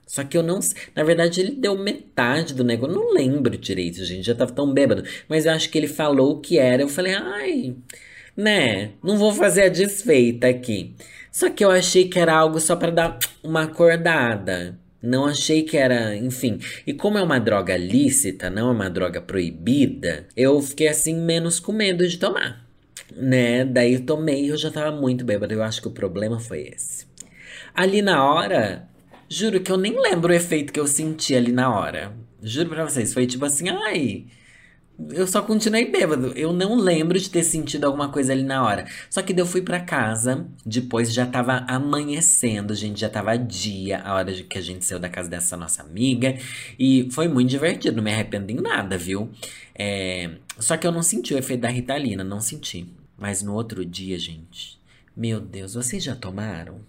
Só 0.07 0.23
que 0.23 0.35
eu 0.35 0.41
não. 0.41 0.59
Na 0.95 1.03
verdade, 1.03 1.41
ele 1.41 1.51
deu 1.51 1.77
metade 1.77 2.55
do 2.55 2.63
negócio. 2.63 2.95
Eu 2.95 2.99
não 2.99 3.13
lembro 3.13 3.55
direito, 3.55 4.03
gente. 4.03 4.25
Já 4.25 4.33
tava 4.33 4.51
tão 4.51 4.73
bêbado. 4.73 5.03
Mas 5.27 5.45
eu 5.45 5.51
acho 5.51 5.69
que 5.69 5.77
ele 5.77 5.85
falou 5.85 6.31
o 6.31 6.39
que 6.39 6.57
era. 6.57 6.81
Eu 6.81 6.89
falei, 6.89 7.13
ai, 7.13 7.75
né? 8.35 8.93
Não 9.03 9.15
vou 9.15 9.31
fazer 9.31 9.65
a 9.65 9.69
desfeita 9.69 10.47
aqui. 10.47 10.95
Só 11.31 11.51
que 11.51 11.63
eu 11.63 11.69
achei 11.69 12.09
que 12.09 12.17
era 12.17 12.33
algo 12.33 12.59
só 12.59 12.75
para 12.75 12.89
dar 12.89 13.19
uma 13.43 13.65
acordada. 13.65 14.75
Não 15.03 15.27
achei 15.27 15.61
que 15.61 15.77
era, 15.77 16.15
enfim. 16.15 16.57
E 16.87 16.95
como 16.95 17.19
é 17.19 17.21
uma 17.21 17.37
droga 17.37 17.77
lícita, 17.77 18.49
não 18.49 18.69
é 18.69 18.71
uma 18.71 18.89
droga 18.89 19.21
proibida, 19.21 20.25
eu 20.35 20.59
fiquei 20.63 20.87
assim 20.87 21.13
menos 21.13 21.59
com 21.59 21.71
medo 21.71 22.07
de 22.07 22.17
tomar 22.17 22.67
né? 23.15 23.65
Daí 23.65 23.93
eu 23.95 24.05
tomei 24.05 24.45
e 24.45 24.49
eu 24.49 24.57
já 24.57 24.71
tava 24.71 24.95
muito 24.95 25.25
bêbado. 25.25 25.53
Eu 25.53 25.63
acho 25.63 25.81
que 25.81 25.87
o 25.87 25.91
problema 25.91 26.39
foi 26.39 26.71
esse. 26.73 27.05
Ali 27.73 28.01
na 28.01 28.23
hora, 28.23 28.87
juro 29.29 29.59
que 29.59 29.71
eu 29.71 29.77
nem 29.77 29.99
lembro 29.99 30.31
o 30.31 30.35
efeito 30.35 30.73
que 30.73 30.79
eu 30.79 30.87
senti 30.87 31.35
ali 31.35 31.51
na 31.51 31.73
hora. 31.73 32.13
Juro 32.41 32.69
pra 32.69 32.85
vocês, 32.85 33.13
foi 33.13 33.27
tipo 33.27 33.45
assim, 33.45 33.69
ai. 33.69 34.25
Eu 35.11 35.25
só 35.27 35.41
continuei 35.41 35.89
bêbado. 35.89 36.33
Eu 36.35 36.51
não 36.51 36.75
lembro 36.75 37.17
de 37.17 37.29
ter 37.29 37.43
sentido 37.43 37.85
alguma 37.85 38.09
coisa 38.09 38.33
ali 38.33 38.43
na 38.43 38.65
hora. 38.65 38.85
Só 39.09 39.21
que 39.21 39.33
daí 39.33 39.41
eu 39.41 39.47
fui 39.47 39.61
para 39.61 39.79
casa. 39.79 40.45
Depois 40.65 41.13
já 41.13 41.25
tava 41.25 41.63
amanhecendo, 41.69 42.75
gente. 42.75 42.99
Já 42.99 43.09
tava 43.09 43.37
dia, 43.37 44.01
a 44.01 44.15
hora 44.15 44.33
que 44.33 44.57
a 44.57 44.61
gente 44.61 44.83
saiu 44.83 44.99
da 44.99 45.07
casa 45.07 45.29
dessa 45.29 45.55
nossa 45.55 45.83
amiga. 45.83 46.37
E 46.77 47.07
foi 47.11 47.29
muito 47.29 47.49
divertido. 47.49 47.95
Não 47.95 48.03
me 48.03 48.11
arrependo 48.11 48.51
em 48.51 48.55
nada, 48.55 48.97
viu? 48.97 49.29
É... 49.73 50.31
Só 50.59 50.75
que 50.75 50.85
eu 50.85 50.91
não 50.91 51.01
senti 51.01 51.33
o 51.33 51.37
efeito 51.37 51.61
da 51.61 51.69
Ritalina. 51.69 52.21
Não 52.21 52.41
senti. 52.41 52.85
Mas 53.19 53.41
no 53.41 53.53
outro 53.53 53.85
dia, 53.85 54.17
gente, 54.17 54.79
meu 55.15 55.41
Deus, 55.41 55.73
vocês 55.73 56.01
já 56.01 56.15
tomaram? 56.15 56.79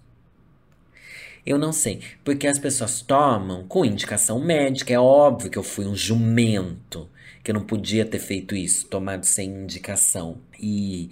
Eu 1.44 1.58
não 1.58 1.72
sei, 1.72 2.00
porque 2.22 2.46
as 2.46 2.58
pessoas 2.58 3.00
tomam 3.00 3.66
com 3.66 3.84
indicação 3.84 4.38
médica. 4.38 4.92
É 4.92 4.98
óbvio 4.98 5.50
que 5.50 5.58
eu 5.58 5.62
fui 5.62 5.86
um 5.86 5.96
jumento, 5.96 7.08
que 7.42 7.50
eu 7.50 7.54
não 7.54 7.62
podia 7.62 8.04
ter 8.04 8.18
feito 8.20 8.54
isso, 8.54 8.86
tomado 8.86 9.24
sem 9.24 9.50
indicação. 9.50 10.38
E 10.60 11.10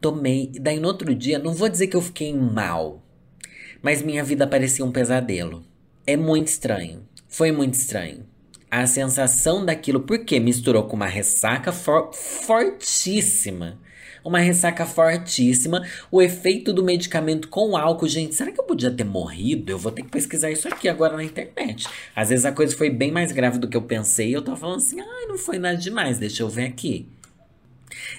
tomei. 0.00 0.50
E 0.54 0.58
daí 0.58 0.80
no 0.80 0.88
outro 0.88 1.14
dia, 1.14 1.38
não 1.38 1.54
vou 1.54 1.68
dizer 1.68 1.86
que 1.86 1.96
eu 1.96 2.02
fiquei 2.02 2.34
mal, 2.34 3.02
mas 3.80 4.02
minha 4.02 4.24
vida 4.24 4.46
parecia 4.46 4.84
um 4.84 4.90
pesadelo. 4.90 5.64
É 6.06 6.16
muito 6.16 6.48
estranho. 6.48 7.06
Foi 7.28 7.52
muito 7.52 7.74
estranho. 7.74 8.26
A 8.68 8.86
sensação 8.86 9.64
daquilo, 9.64 10.00
porque 10.00 10.40
misturou 10.40 10.84
com 10.84 10.96
uma 10.96 11.06
ressaca 11.06 11.70
for 11.70 12.12
fortíssima 12.12 13.78
uma 14.28 14.38
ressaca 14.38 14.84
fortíssima, 14.84 15.82
o 16.10 16.20
efeito 16.20 16.72
do 16.72 16.82
medicamento 16.82 17.48
com 17.48 17.76
álcool. 17.76 18.08
Gente, 18.08 18.34
será 18.34 18.50
que 18.50 18.60
eu 18.60 18.64
podia 18.64 18.90
ter 18.90 19.04
morrido? 19.04 19.70
Eu 19.70 19.78
vou 19.78 19.92
ter 19.92 20.02
que 20.02 20.10
pesquisar 20.10 20.50
isso 20.50 20.68
aqui 20.68 20.88
agora 20.88 21.16
na 21.16 21.24
internet. 21.24 21.88
Às 22.14 22.30
vezes 22.30 22.44
a 22.44 22.52
coisa 22.52 22.76
foi 22.76 22.90
bem 22.90 23.10
mais 23.12 23.32
grave 23.32 23.58
do 23.58 23.68
que 23.68 23.76
eu 23.76 23.82
pensei 23.82 24.36
eu 24.36 24.42
tava 24.42 24.56
falando 24.56 24.78
assim, 24.78 25.00
ai, 25.00 25.06
ah, 25.24 25.28
não 25.28 25.38
foi 25.38 25.58
nada 25.58 25.76
demais, 25.76 26.18
deixa 26.18 26.42
eu 26.42 26.48
ver 26.48 26.66
aqui. 26.66 27.08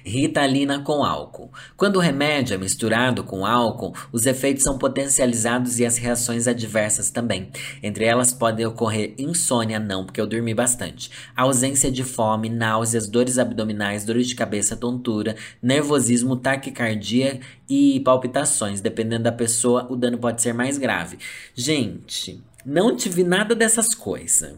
Ritalina 0.04 0.80
com 0.80 1.04
álcool. 1.04 1.52
Quando 1.76 1.98
o 1.98 2.00
remédio 2.00 2.56
é 2.56 2.58
misturado 2.58 3.24
com 3.24 3.46
álcool, 3.46 3.94
os 4.12 4.26
efeitos 4.26 4.64
são 4.64 4.78
potencializados 4.78 5.80
e 5.80 5.86
as 5.86 5.98
reações 5.98 6.48
adversas 6.48 7.10
também. 7.10 7.52
Entre 7.82 8.06
elas 8.06 8.32
podem 8.32 8.66
ocorrer 8.66 9.14
insônia, 9.18 9.80
não, 9.80 10.06
porque 10.06 10.22
eu 10.22 10.28
dormi 10.28 10.54
bastante, 10.54 11.12
ausência 11.36 11.92
de 11.92 12.04
fome, 12.04 12.50
náuseas, 12.50 13.08
dores 13.08 13.38
abdominais, 13.38 14.06
dores 14.06 14.28
de 14.28 14.36
cabeça, 14.36 14.76
tontura, 14.76 15.36
nervosismo, 15.62 16.36
taquicardia 16.36 17.40
e 17.70 18.00
palpitações. 18.02 18.82
Dependendo 18.82 19.24
da 19.24 19.32
pessoa, 19.32 19.88
o 19.90 19.96
dano 19.96 20.18
pode 20.18 20.42
ser 20.42 20.54
mais 20.54 20.78
grave. 20.78 21.18
Gente, 21.56 22.44
não 22.66 22.96
tive 22.96 23.24
nada 23.24 23.56
dessas 23.56 23.94
coisas 23.94 24.56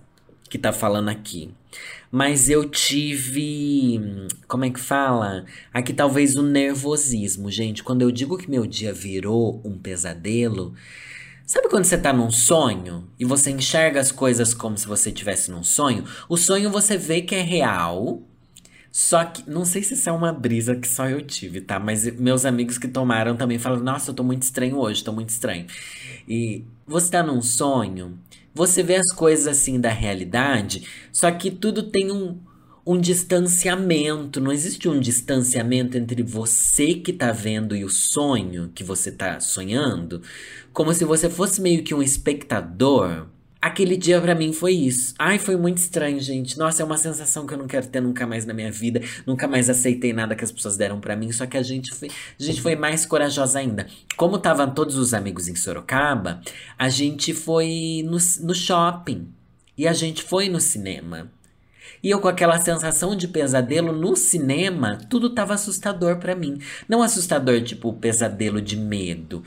que 0.50 0.58
tá 0.58 0.74
falando 0.74 1.10
aqui. 1.10 1.52
Mas 2.12 2.50
eu 2.50 2.66
tive. 2.66 4.28
Como 4.48 4.66
é 4.66 4.70
que 4.70 4.80
fala? 4.80 5.46
Aqui 5.74 5.94
talvez 5.94 6.36
o 6.36 6.44
nervosismo, 6.44 7.52
gente. 7.52 7.84
Quando 7.84 8.02
eu 8.02 8.12
digo 8.12 8.38
que 8.38 8.50
meu 8.50 8.66
dia 8.66 8.92
virou 8.92 9.62
um 9.64 9.78
pesadelo. 9.78 10.74
Sabe 11.46 11.68
quando 11.68 11.86
você 11.86 11.98
tá 11.98 12.14
num 12.14 12.30
sonho 12.30 13.08
e 13.20 13.26
você 13.26 13.50
enxerga 13.50 14.00
as 14.00 14.12
coisas 14.12 14.54
como 14.54 14.78
se 14.78 14.88
você 14.88 15.10
estivesse 15.10 15.50
num 15.50 15.64
sonho? 15.64 16.04
O 16.28 16.38
sonho 16.38 16.70
você 16.70 16.96
vê 16.96 17.24
que 17.24 17.34
é 17.34 17.42
real, 17.42 18.22
só 18.92 19.24
que, 19.24 19.50
não 19.50 19.66
sei 19.66 19.84
se 19.84 19.94
isso 19.94 20.10
é 20.10 20.12
uma 20.12 20.34
brisa 20.34 20.76
que 20.76 20.88
só 20.88 21.08
eu 21.08 21.22
tive, 21.22 21.62
tá? 21.62 21.80
Mas 21.80 22.06
meus 22.20 22.46
amigos 22.46 22.78
que 22.78 22.88
tomaram 22.88 23.36
também 23.36 23.60
falam: 23.60 23.80
Nossa, 23.80 24.10
eu 24.12 24.16
tô 24.16 24.24
muito 24.24 24.44
estranho 24.44 24.78
hoje, 24.78 25.04
tô 25.04 25.12
muito 25.12 25.30
estranho. 25.30 25.66
E 26.28 26.66
você 26.88 27.12
tá 27.12 27.24
num 27.24 27.42
sonho 27.42 28.20
você 28.54 28.84
vê 28.84 28.96
as 28.96 29.12
coisas 29.14 29.48
assim 29.48 29.80
da 29.80 29.90
realidade, 29.90 30.88
só 31.12 31.32
que 31.32 31.52
tudo 31.52 31.84
tem 31.84 32.12
um, 32.12 32.40
um 32.86 33.00
distanciamento. 33.00 34.42
Não 34.42 34.52
existe 34.52 34.90
um 34.90 35.00
distanciamento 35.00 35.98
entre 35.98 36.24
você 36.24 36.96
que 36.96 37.14
tá 37.14 37.32
vendo 37.32 37.76
e 37.76 37.84
o 37.84 37.90
sonho 37.90 38.72
que 38.74 38.84
você 38.84 39.12
tá 39.12 39.40
sonhando, 39.40 40.22
como 40.74 40.94
se 40.94 41.06
você 41.06 41.30
fosse 41.30 41.62
meio 41.62 41.84
que 41.84 41.94
um 41.94 42.02
espectador 42.02 43.28
Aquele 43.62 43.98
dia 43.98 44.22
para 44.22 44.34
mim 44.34 44.54
foi 44.54 44.72
isso. 44.74 45.14
Ai, 45.20 45.38
foi 45.38 45.58
muito 45.58 45.80
estranho, 45.80 46.18
gente. 46.22 46.58
Nossa, 46.58 46.82
é 46.82 46.86
uma 46.86 46.98
sensação 46.98 47.46
que 47.46 47.54
eu 47.54 47.58
não 47.58 47.68
quero 47.68 47.88
ter 47.88 48.00
nunca 48.00 48.26
mais 48.26 48.46
na 48.46 48.54
minha 48.54 48.72
vida. 48.72 49.02
Nunca 49.26 49.50
mais 49.50 49.70
aceitei 49.70 50.14
nada 50.14 50.34
que 50.34 50.46
as 50.46 50.52
pessoas 50.52 50.78
deram 50.78 51.02
para 51.02 51.14
mim. 51.14 51.30
Só 51.34 51.46
que 51.46 51.58
a 51.58 51.62
gente 51.62 51.94
foi, 51.94 52.08
a 52.08 52.44
gente 52.44 52.62
foi 52.62 52.78
mais 52.78 53.06
corajosa 53.06 53.60
ainda. 53.60 53.86
Como 54.16 54.38
estavam 54.38 54.74
todos 54.74 54.96
os 54.96 55.14
amigos 55.14 55.50
em 55.50 55.56
Sorocaba, 55.56 56.40
a 56.78 56.88
gente 56.88 57.34
foi 57.34 58.02
no, 58.06 58.18
no 58.46 58.56
shopping. 58.56 59.28
E 59.78 59.86
a 59.86 59.92
gente 59.92 60.24
foi 60.24 60.48
no 60.48 60.62
cinema. 60.62 61.30
E 62.02 62.10
eu 62.10 62.20
com 62.22 62.30
aquela 62.30 62.60
sensação 62.60 63.14
de 63.14 63.28
pesadelo 63.28 63.92
no 63.92 64.16
cinema, 64.16 64.98
tudo 65.10 65.32
tava 65.32 65.54
assustador 65.54 66.18
para 66.18 66.34
mim. 66.34 66.58
Não 66.88 67.04
assustador 67.04 67.62
tipo 67.62 67.92
pesadelo 67.92 68.62
de 68.62 68.78
medo, 68.78 69.44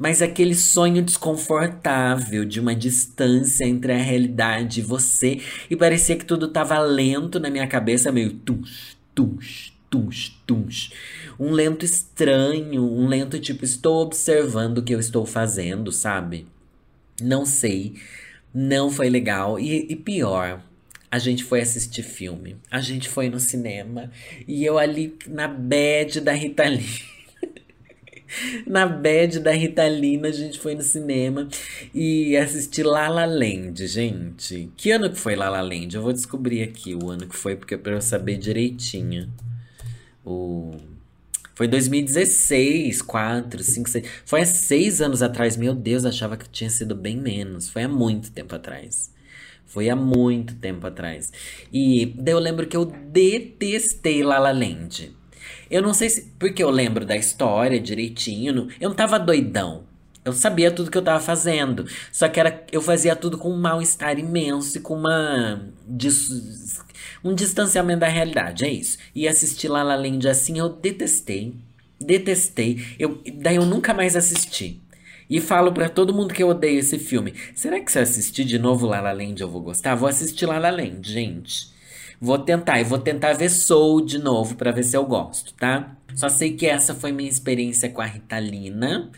mas 0.00 0.22
aquele 0.22 0.54
sonho 0.54 1.02
desconfortável 1.02 2.46
de 2.46 2.58
uma 2.58 2.74
distância 2.74 3.66
entre 3.66 3.92
a 3.92 3.98
realidade 3.98 4.80
e 4.80 4.82
você. 4.82 5.42
E 5.68 5.76
parecia 5.76 6.16
que 6.16 6.24
tudo 6.24 6.48
tava 6.48 6.78
lento 6.78 7.38
na 7.38 7.50
minha 7.50 7.66
cabeça, 7.66 8.10
meio 8.10 8.32
tuns, 8.32 8.96
tuns, 9.14 9.76
tuns, 9.90 10.40
tuns. 10.46 10.90
Um 11.38 11.50
lento 11.50 11.84
estranho, 11.84 12.82
um 12.82 13.06
lento 13.06 13.38
tipo, 13.38 13.62
estou 13.62 14.00
observando 14.00 14.78
o 14.78 14.82
que 14.82 14.94
eu 14.94 14.98
estou 14.98 15.26
fazendo, 15.26 15.92
sabe? 15.92 16.46
Não 17.20 17.44
sei. 17.44 17.92
Não 18.54 18.90
foi 18.90 19.10
legal. 19.10 19.60
E, 19.60 19.86
e 19.92 19.96
pior, 19.96 20.62
a 21.10 21.18
gente 21.18 21.44
foi 21.44 21.60
assistir 21.60 22.02
filme. 22.02 22.56
A 22.70 22.80
gente 22.80 23.06
foi 23.06 23.28
no 23.28 23.38
cinema. 23.38 24.10
E 24.48 24.64
eu 24.64 24.78
ali 24.78 25.14
na 25.26 25.46
bed 25.46 26.22
da 26.22 26.32
Rita 26.32 26.64
Lee. 26.64 27.10
Na 28.66 28.86
bed 28.86 29.40
da 29.40 29.50
Ritalina, 29.52 30.28
a 30.28 30.32
gente 30.32 30.58
foi 30.58 30.74
no 30.74 30.82
cinema 30.82 31.48
e 31.94 32.36
assistir 32.36 32.84
La 32.84 33.08
La 33.08 33.24
Land, 33.24 33.86
gente. 33.86 34.70
Que 34.76 34.90
ano 34.90 35.10
que 35.10 35.18
foi 35.18 35.34
La 35.34 35.48
La 35.48 35.60
Land? 35.60 35.94
Eu 35.94 36.02
vou 36.02 36.12
descobrir 36.12 36.62
aqui 36.62 36.94
o 36.94 37.10
ano 37.10 37.26
que 37.26 37.36
foi, 37.36 37.56
porque 37.56 37.74
é 37.74 37.78
pra 37.78 37.92
eu 37.92 38.00
saber 38.00 38.38
direitinho. 38.38 39.32
O... 40.24 40.72
Foi 41.54 41.68
2016, 41.68 43.02
4, 43.02 43.62
5, 43.62 43.90
6. 43.90 44.08
Foi 44.24 44.40
há 44.40 44.46
seis 44.46 45.02
anos 45.02 45.20
atrás. 45.22 45.56
Meu 45.56 45.74
Deus, 45.74 46.06
achava 46.06 46.36
que 46.36 46.48
tinha 46.48 46.70
sido 46.70 46.94
bem 46.94 47.16
menos. 47.16 47.68
Foi 47.68 47.82
há 47.82 47.88
muito 47.88 48.30
tempo 48.30 48.54
atrás. 48.54 49.12
Foi 49.66 49.90
há 49.90 49.94
muito 49.94 50.54
tempo 50.54 50.86
atrás. 50.86 51.30
E 51.72 52.14
daí 52.18 52.34
eu 52.34 52.38
lembro 52.38 52.66
que 52.66 52.76
eu 52.76 52.86
detestei 52.86 54.22
La 54.22 54.38
La 54.38 54.52
Land. 54.52 55.14
Eu 55.70 55.82
não 55.82 55.94
sei 55.94 56.10
se. 56.10 56.22
Porque 56.38 56.62
eu 56.62 56.70
lembro 56.70 57.06
da 57.06 57.16
história 57.16 57.78
direitinho. 57.78 58.68
Eu 58.80 58.88
não 58.88 58.96
tava 58.96 59.18
doidão. 59.18 59.84
Eu 60.24 60.32
sabia 60.32 60.70
tudo 60.70 60.90
que 60.90 60.98
eu 60.98 61.02
tava 61.02 61.20
fazendo. 61.20 61.86
Só 62.12 62.28
que 62.28 62.38
era, 62.38 62.64
eu 62.70 62.82
fazia 62.82 63.16
tudo 63.16 63.38
com 63.38 63.50
um 63.50 63.56
mal-estar 63.56 64.18
imenso 64.18 64.78
e 64.78 64.80
com 64.80 64.94
uma. 64.94 65.68
Dis, 65.86 66.28
um 67.24 67.34
distanciamento 67.34 68.00
da 68.00 68.08
realidade. 68.08 68.64
É 68.64 68.68
isso. 68.70 68.98
E 69.14 69.26
assistir 69.26 69.68
La 69.68 69.82
La 69.82 69.96
Land 69.96 70.28
assim 70.28 70.58
eu 70.58 70.68
detestei. 70.68 71.54
Detestei. 71.98 72.84
Eu, 72.98 73.22
daí 73.36 73.56
eu 73.56 73.64
nunca 73.64 73.94
mais 73.94 74.16
assisti. 74.16 74.80
E 75.28 75.40
falo 75.40 75.72
para 75.72 75.88
todo 75.88 76.12
mundo 76.12 76.34
que 76.34 76.42
eu 76.42 76.48
odeio 76.48 76.80
esse 76.80 76.98
filme. 76.98 77.32
Será 77.54 77.78
que 77.78 77.92
se 77.92 77.98
eu 77.98 78.02
assistir 78.02 78.44
de 78.44 78.58
novo 78.58 78.86
La 78.86 79.00
La 79.00 79.12
Land 79.12 79.40
eu 79.40 79.48
vou 79.48 79.62
gostar? 79.62 79.94
Vou 79.94 80.08
assistir 80.08 80.44
La 80.44 80.58
Land, 80.58 81.08
gente. 81.08 81.70
Vou 82.20 82.38
tentar, 82.38 82.78
e 82.80 82.84
vou 82.84 82.98
tentar 82.98 83.32
ver 83.32 83.48
Soul 83.48 84.04
de 84.04 84.18
novo 84.18 84.54
para 84.54 84.70
ver 84.70 84.82
se 84.82 84.96
eu 84.96 85.06
gosto, 85.06 85.54
tá? 85.54 85.96
Só 86.14 86.28
sei 86.28 86.54
que 86.54 86.66
essa 86.66 86.94
foi 86.94 87.12
minha 87.12 87.30
experiência 87.30 87.88
com 87.88 88.02
a 88.02 88.06
Ritalina 88.06 89.10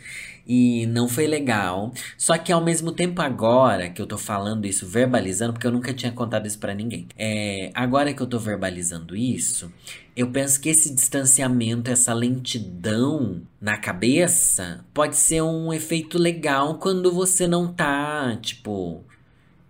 e 0.46 0.86
não 0.86 1.08
foi 1.08 1.26
legal. 1.26 1.92
Só 2.16 2.36
que 2.38 2.52
ao 2.52 2.62
mesmo 2.62 2.92
tempo 2.92 3.20
agora 3.20 3.88
que 3.88 4.00
eu 4.00 4.06
tô 4.06 4.18
falando 4.18 4.66
isso, 4.66 4.86
verbalizando, 4.86 5.52
porque 5.52 5.66
eu 5.66 5.72
nunca 5.72 5.92
tinha 5.92 6.12
contado 6.12 6.46
isso 6.46 6.58
para 6.58 6.74
ninguém. 6.74 7.08
É, 7.16 7.70
agora 7.74 8.12
que 8.12 8.20
eu 8.20 8.26
tô 8.26 8.38
verbalizando 8.38 9.16
isso, 9.16 9.72
eu 10.16 10.30
penso 10.30 10.60
que 10.60 10.68
esse 10.68 10.94
distanciamento, 10.94 11.90
essa 11.90 12.12
lentidão 12.12 13.42
na 13.60 13.76
cabeça 13.76 14.84
pode 14.92 15.16
ser 15.16 15.42
um 15.42 15.72
efeito 15.72 16.18
legal 16.18 16.78
quando 16.78 17.12
você 17.12 17.46
não 17.46 17.72
tá, 17.72 18.36
tipo, 18.40 19.04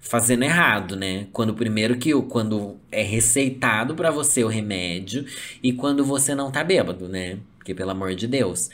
fazendo 0.02 0.42
errado, 0.42 0.96
né? 0.96 1.28
Quando 1.32 1.54
primeiro 1.54 1.96
que 1.96 2.12
quando 2.24 2.76
é 2.90 3.02
receitado 3.02 3.94
para 3.94 4.10
você 4.10 4.44
o 4.44 4.48
remédio 4.48 5.24
e 5.62 5.72
quando 5.72 6.04
você 6.04 6.34
não 6.34 6.50
tá 6.50 6.62
bêbado, 6.62 7.08
né? 7.08 7.38
Porque 7.56 7.74
pelo 7.74 7.92
amor 7.92 8.14
de 8.14 8.26
Deus. 8.26 8.68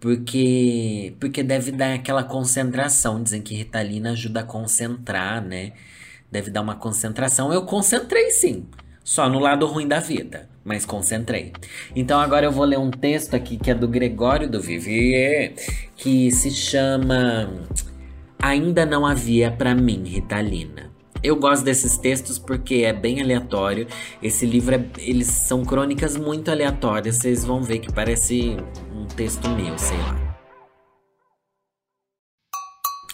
Porque 0.00 1.14
porque 1.20 1.42
deve 1.44 1.70
dar 1.70 1.94
aquela 1.94 2.24
concentração, 2.24 3.22
dizem 3.22 3.42
que 3.42 3.54
Ritalina 3.54 4.12
ajuda 4.12 4.40
a 4.40 4.44
concentrar, 4.44 5.44
né? 5.44 5.74
Deve 6.30 6.50
dar 6.50 6.62
uma 6.62 6.74
concentração. 6.74 7.52
Eu 7.52 7.64
concentrei 7.66 8.30
sim. 8.30 8.66
Só 9.04 9.28
no 9.28 9.38
lado 9.38 9.66
ruim 9.66 9.86
da 9.86 10.00
vida, 10.00 10.48
mas 10.64 10.86
concentrei. 10.86 11.52
Então 11.94 12.18
agora 12.20 12.46
eu 12.46 12.52
vou 12.52 12.64
ler 12.64 12.78
um 12.78 12.90
texto 12.90 13.34
aqui 13.34 13.56
que 13.56 13.70
é 13.70 13.74
do 13.74 13.88
Gregório 13.88 14.48
do 14.48 14.60
Vivier, 14.60 15.54
que 15.96 16.30
se 16.30 16.50
chama 16.50 17.66
Ainda 18.42 18.84
não 18.84 19.06
havia 19.06 19.52
para 19.52 19.72
mim 19.72 20.02
Ritalina. 20.04 20.90
Eu 21.22 21.36
gosto 21.36 21.62
desses 21.64 21.96
textos 21.96 22.40
porque 22.40 22.82
é 22.84 22.92
bem 22.92 23.22
aleatório. 23.22 23.86
Esse 24.20 24.44
livro, 24.44 24.74
é, 24.74 24.84
eles 24.98 25.28
são 25.28 25.64
crônicas 25.64 26.16
muito 26.16 26.50
aleatórias. 26.50 27.18
Vocês 27.18 27.44
vão 27.44 27.62
ver 27.62 27.78
que 27.78 27.92
parece 27.92 28.56
um 28.92 29.06
texto 29.06 29.48
meu, 29.50 29.78
sei 29.78 29.96
lá. 29.98 30.36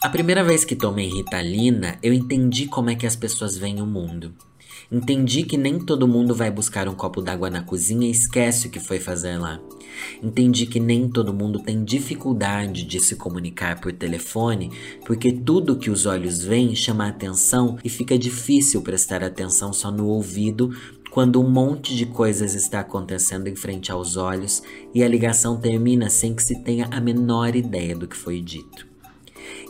A 0.00 0.08
primeira 0.08 0.42
vez 0.42 0.64
que 0.64 0.74
tomei 0.74 1.08
Ritalina, 1.08 1.98
eu 2.02 2.14
entendi 2.14 2.66
como 2.66 2.88
é 2.88 2.94
que 2.94 3.06
as 3.06 3.14
pessoas 3.14 3.58
veem 3.58 3.82
o 3.82 3.86
mundo. 3.86 4.34
Entendi 4.90 5.42
que 5.42 5.58
nem 5.58 5.78
todo 5.78 6.08
mundo 6.08 6.34
vai 6.34 6.50
buscar 6.50 6.88
um 6.88 6.94
copo 6.94 7.20
d'água 7.20 7.50
na 7.50 7.62
cozinha 7.62 8.08
e 8.08 8.10
esquece 8.10 8.68
o 8.68 8.70
que 8.70 8.80
foi 8.80 8.98
fazer 8.98 9.36
lá. 9.36 9.60
Entendi 10.22 10.64
que 10.64 10.80
nem 10.80 11.06
todo 11.10 11.34
mundo 11.34 11.62
tem 11.62 11.84
dificuldade 11.84 12.84
de 12.84 12.98
se 12.98 13.14
comunicar 13.14 13.82
por 13.82 13.92
telefone, 13.92 14.70
porque 15.04 15.30
tudo 15.30 15.76
que 15.76 15.90
os 15.90 16.06
olhos 16.06 16.42
veem 16.42 16.74
chama 16.74 17.04
a 17.04 17.08
atenção 17.08 17.76
e 17.84 17.90
fica 17.90 18.18
difícil 18.18 18.80
prestar 18.80 19.22
atenção 19.22 19.74
só 19.74 19.90
no 19.90 20.06
ouvido 20.06 20.70
quando 21.10 21.38
um 21.38 21.50
monte 21.50 21.94
de 21.94 22.06
coisas 22.06 22.54
está 22.54 22.80
acontecendo 22.80 23.46
em 23.46 23.56
frente 23.56 23.92
aos 23.92 24.16
olhos 24.16 24.62
e 24.94 25.02
a 25.02 25.08
ligação 25.08 25.60
termina 25.60 26.08
sem 26.08 26.34
que 26.34 26.42
se 26.42 26.62
tenha 26.62 26.88
a 26.90 26.98
menor 26.98 27.54
ideia 27.54 27.94
do 27.94 28.08
que 28.08 28.16
foi 28.16 28.40
dito. 28.40 28.87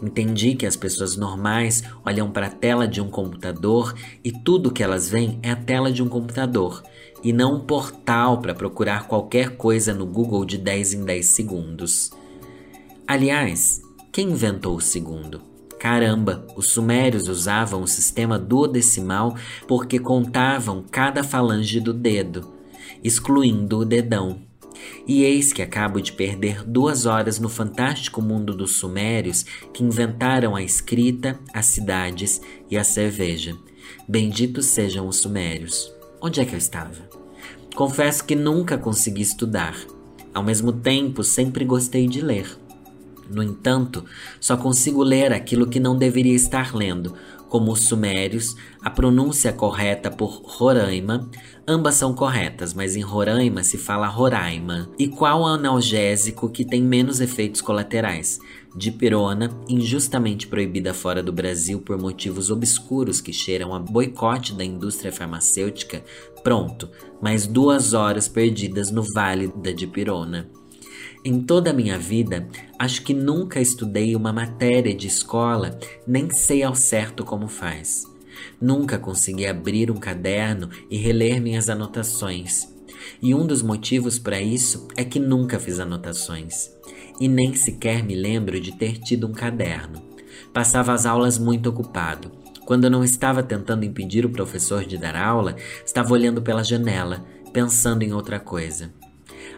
Entendi 0.02 0.54
que 0.54 0.66
as 0.66 0.76
pessoas 0.76 1.16
normais 1.16 1.82
olham 2.04 2.30
para 2.30 2.46
a 2.46 2.50
tela 2.50 2.86
de 2.86 3.00
um 3.00 3.10
computador 3.10 3.94
e 4.22 4.30
tudo 4.30 4.70
que 4.70 4.82
elas 4.82 5.08
veem 5.08 5.38
é 5.42 5.50
a 5.50 5.56
tela 5.56 5.90
de 5.90 6.02
um 6.02 6.08
computador 6.08 6.82
e 7.22 7.32
não 7.32 7.56
um 7.56 7.60
portal 7.60 8.40
para 8.40 8.54
procurar 8.54 9.06
qualquer 9.08 9.56
coisa 9.56 9.92
no 9.92 10.06
Google 10.06 10.44
de 10.44 10.58
10 10.58 10.94
em 10.94 11.04
10 11.04 11.26
segundos. 11.26 12.10
Aliás, 13.06 13.80
quem 14.12 14.30
inventou 14.30 14.76
o 14.76 14.80
segundo? 14.80 15.40
Caramba, 15.78 16.44
os 16.56 16.70
sumérios 16.70 17.28
usavam 17.28 17.82
o 17.82 17.86
sistema 17.86 18.38
duodecimal 18.38 19.36
porque 19.66 19.98
contavam 19.98 20.84
cada 20.90 21.22
falange 21.22 21.80
do 21.80 21.92
dedo, 21.92 22.52
excluindo 23.02 23.78
o 23.78 23.84
dedão. 23.84 24.47
E 25.06 25.22
eis 25.22 25.52
que 25.52 25.62
acabo 25.62 26.00
de 26.00 26.12
perder 26.12 26.64
duas 26.64 27.06
horas 27.06 27.38
no 27.38 27.48
fantástico 27.48 28.20
mundo 28.20 28.54
dos 28.54 28.76
sumérios 28.76 29.44
que 29.72 29.82
inventaram 29.82 30.54
a 30.54 30.62
escrita, 30.62 31.38
as 31.52 31.66
cidades 31.66 32.40
e 32.70 32.76
a 32.76 32.84
cerveja. 32.84 33.56
Benditos 34.08 34.66
sejam 34.66 35.06
os 35.06 35.16
sumérios. 35.16 35.92
Onde 36.20 36.40
é 36.40 36.44
que 36.44 36.54
eu 36.54 36.58
estava? 36.58 37.08
Confesso 37.74 38.24
que 38.24 38.34
nunca 38.34 38.76
consegui 38.76 39.22
estudar. 39.22 39.76
Ao 40.34 40.42
mesmo 40.42 40.72
tempo, 40.72 41.22
sempre 41.22 41.64
gostei 41.64 42.08
de 42.08 42.20
ler. 42.20 42.57
No 43.30 43.42
entanto, 43.42 44.04
só 44.40 44.56
consigo 44.56 45.02
ler 45.02 45.32
aquilo 45.32 45.66
que 45.66 45.80
não 45.80 45.96
deveria 45.96 46.34
estar 46.34 46.74
lendo, 46.74 47.14
como 47.48 47.72
os 47.72 47.80
sumérios, 47.80 48.54
a 48.82 48.90
pronúncia 48.90 49.52
correta 49.52 50.10
por 50.10 50.42
Roraima, 50.44 51.28
ambas 51.66 51.94
são 51.94 52.14
corretas, 52.14 52.74
mas 52.74 52.94
em 52.94 53.00
Roraima 53.00 53.64
se 53.64 53.78
fala 53.78 54.06
Roraima. 54.06 54.90
E 54.98 55.08
qual 55.08 55.46
analgésico 55.46 56.50
que 56.50 56.64
tem 56.64 56.82
menos 56.82 57.20
efeitos 57.20 57.60
colaterais? 57.60 58.38
Dipirona, 58.76 59.50
injustamente 59.68 60.46
proibida 60.46 60.92
fora 60.92 61.22
do 61.22 61.32
Brasil 61.32 61.80
por 61.80 61.98
motivos 61.98 62.50
obscuros 62.50 63.20
que 63.20 63.32
cheiram 63.32 63.74
a 63.74 63.78
boicote 63.78 64.54
da 64.54 64.64
indústria 64.64 65.10
farmacêutica, 65.10 66.04
pronto, 66.44 66.88
mais 67.20 67.46
duas 67.46 67.94
horas 67.94 68.28
perdidas 68.28 68.90
no 68.90 69.02
vale 69.14 69.48
da 69.56 69.72
dipirona. 69.72 70.57
Em 71.28 71.42
toda 71.42 71.68
a 71.68 71.74
minha 71.74 71.98
vida, 71.98 72.48
acho 72.78 73.02
que 73.02 73.12
nunca 73.12 73.60
estudei 73.60 74.16
uma 74.16 74.32
matéria 74.32 74.94
de 74.94 75.06
escola, 75.06 75.78
nem 76.06 76.30
sei 76.30 76.62
ao 76.62 76.74
certo 76.74 77.22
como 77.22 77.48
faz. 77.48 78.04
Nunca 78.58 78.98
consegui 78.98 79.46
abrir 79.46 79.90
um 79.90 79.96
caderno 79.98 80.70
e 80.90 80.96
reler 80.96 81.38
minhas 81.38 81.68
anotações. 81.68 82.74
E 83.20 83.34
um 83.34 83.46
dos 83.46 83.60
motivos 83.60 84.18
para 84.18 84.40
isso 84.40 84.88
é 84.96 85.04
que 85.04 85.20
nunca 85.20 85.58
fiz 85.58 85.78
anotações. 85.78 86.70
E 87.20 87.28
nem 87.28 87.54
sequer 87.54 88.02
me 88.02 88.14
lembro 88.14 88.58
de 88.58 88.72
ter 88.72 88.96
tido 88.96 89.26
um 89.26 89.32
caderno. 89.32 90.02
Passava 90.54 90.94
as 90.94 91.04
aulas 91.04 91.36
muito 91.36 91.68
ocupado. 91.68 92.32
Quando 92.64 92.88
não 92.88 93.04
estava 93.04 93.42
tentando 93.42 93.84
impedir 93.84 94.24
o 94.24 94.30
professor 94.30 94.82
de 94.86 94.96
dar 94.96 95.14
aula, 95.14 95.56
estava 95.84 96.10
olhando 96.10 96.40
pela 96.40 96.64
janela, 96.64 97.22
pensando 97.52 98.02
em 98.02 98.14
outra 98.14 98.40
coisa. 98.40 98.96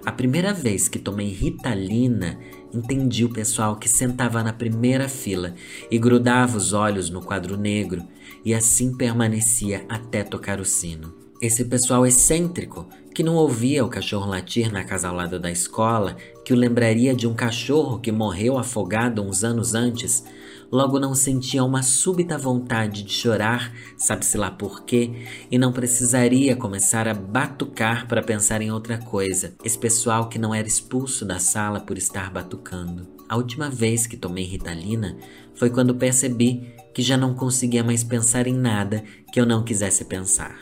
A 0.05 0.11
primeira 0.11 0.53
vez 0.55 0.89
que 0.89 0.99
tomei 0.99 1.29
Ritalina, 1.29 2.39
entendi 2.73 3.25
o 3.25 3.33
pessoal 3.33 3.77
que 3.77 3.89
sentava 3.89 4.43
na 4.43 4.53
primeira 4.53 5.09
fila 5.09 5.55
e 5.91 5.99
grudava 5.99 6.57
os 6.57 6.73
olhos 6.73 7.11
no 7.11 7.21
quadro 7.21 7.57
negro 7.57 8.03
e 8.45 8.55
assim 8.55 8.97
permanecia 8.97 9.85
até 9.89 10.25
tocar 10.25 10.59
o 10.59 10.65
sino. 10.65 11.15
Esse 11.41 11.65
pessoal 11.65 12.07
excêntrico 12.07 12.87
que 13.15 13.23
não 13.23 13.35
ouvia 13.35 13.85
o 13.85 13.89
cachorro 13.89 14.29
latir 14.29 14.73
na 14.73 14.85
casa 14.85 15.09
ao 15.09 15.15
lado 15.15 15.39
da 15.39 15.51
escola, 15.51 16.17
que 16.45 16.53
o 16.53 16.57
lembraria 16.57 17.15
de 17.15 17.27
um 17.27 17.35
cachorro 17.35 17.99
que 17.99 18.13
morreu 18.13 18.59
afogado 18.59 19.23
uns 19.23 19.43
anos 19.43 19.75
antes, 19.75 20.25
logo 20.71 21.01
não 21.01 21.15
sentia 21.15 21.65
uma 21.65 21.83
súbita 21.83 22.39
vontade 22.39 23.03
de 23.03 23.13
chorar, 23.13 23.73
sabe-se 23.97 24.37
lá 24.37 24.51
por 24.51 24.85
quê, 24.85 25.11
e 25.51 25.59
não 25.59 25.73
precisaria 25.73 26.55
começar 26.55 27.09
a 27.09 27.15
batucar 27.15 28.07
para 28.07 28.23
pensar 28.23 28.63
em 28.63 28.71
outra 28.71 28.99
coisa, 28.99 29.55
esse 29.65 29.79
pessoal 29.79 30.29
que 30.29 30.39
não 30.39 30.55
era 30.55 30.69
expulso 30.69 31.25
da 31.25 31.39
sala 31.39 31.81
por 31.81 31.99
estar 31.99 32.31
batucando. 32.31 33.09
A 33.29 33.37
última 33.37 33.71
vez 33.71 34.07
que 34.07 34.17
tomei 34.17 34.45
Ritalina 34.45 35.17
foi 35.55 35.71
quando 35.71 35.95
percebi 35.95 36.75
que 36.95 37.03
já 37.03 37.17
não 37.17 37.35
conseguia 37.35 37.85
mais 37.85 38.03
pensar 38.03 38.47
em 38.47 38.55
nada 38.55 39.05
que 39.33 39.41
eu 39.41 39.47
não 39.47 39.63
quisesse 39.63 40.05
pensar. 40.05 40.59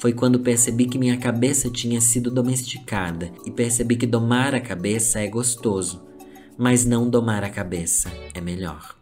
Foi 0.00 0.12
quando 0.12 0.40
percebi 0.40 0.86
que 0.86 0.98
minha 0.98 1.16
cabeça 1.16 1.70
tinha 1.70 2.00
sido 2.00 2.30
domesticada 2.30 3.32
e 3.46 3.50
percebi 3.50 3.96
que 3.96 4.06
domar 4.06 4.54
a 4.54 4.60
cabeça 4.60 5.20
é 5.20 5.26
gostoso, 5.26 6.04
mas 6.58 6.84
não 6.84 7.08
domar 7.08 7.44
a 7.44 7.50
cabeça 7.50 8.10
é 8.34 8.40
melhor. 8.40 8.95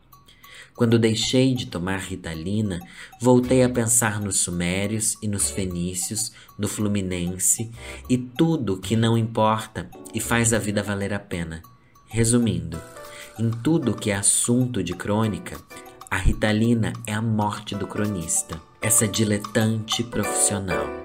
Quando 0.77 0.99
deixei 0.99 1.55
de 1.55 1.67
tomar 1.67 1.99
ritalina, 1.99 2.81
voltei 3.21 3.63
a 3.63 3.69
pensar 3.69 4.21
nos 4.21 4.41
sumérios 4.41 5.17
e 5.23 5.29
nos 5.29 5.51
fenícios, 5.51 6.33
no 6.59 6.67
fluminense 6.67 7.71
e 8.11 8.19
tudo 8.19 8.79
que 8.79 8.97
não 8.97 9.17
importa 9.17 9.89
e 10.13 10.21
faz 10.21 10.53
a 10.53 10.59
vida 10.59 10.83
valer 10.83 11.15
a 11.15 11.21
pena. 11.21 11.63
Resumindo, 12.07 12.81
em 13.39 13.51
tudo 13.51 13.95
que 13.95 14.11
é 14.11 14.17
assunto 14.17 14.83
de 14.83 14.95
crônica, 14.95 15.57
a 16.11 16.17
ritalina 16.17 16.93
é 17.07 17.13
a 17.13 17.23
morte 17.23 17.75
do 17.75 17.87
cronista, 17.87 18.61
essa 18.81 19.07
diletante 19.07 20.03
profissional. 20.03 21.04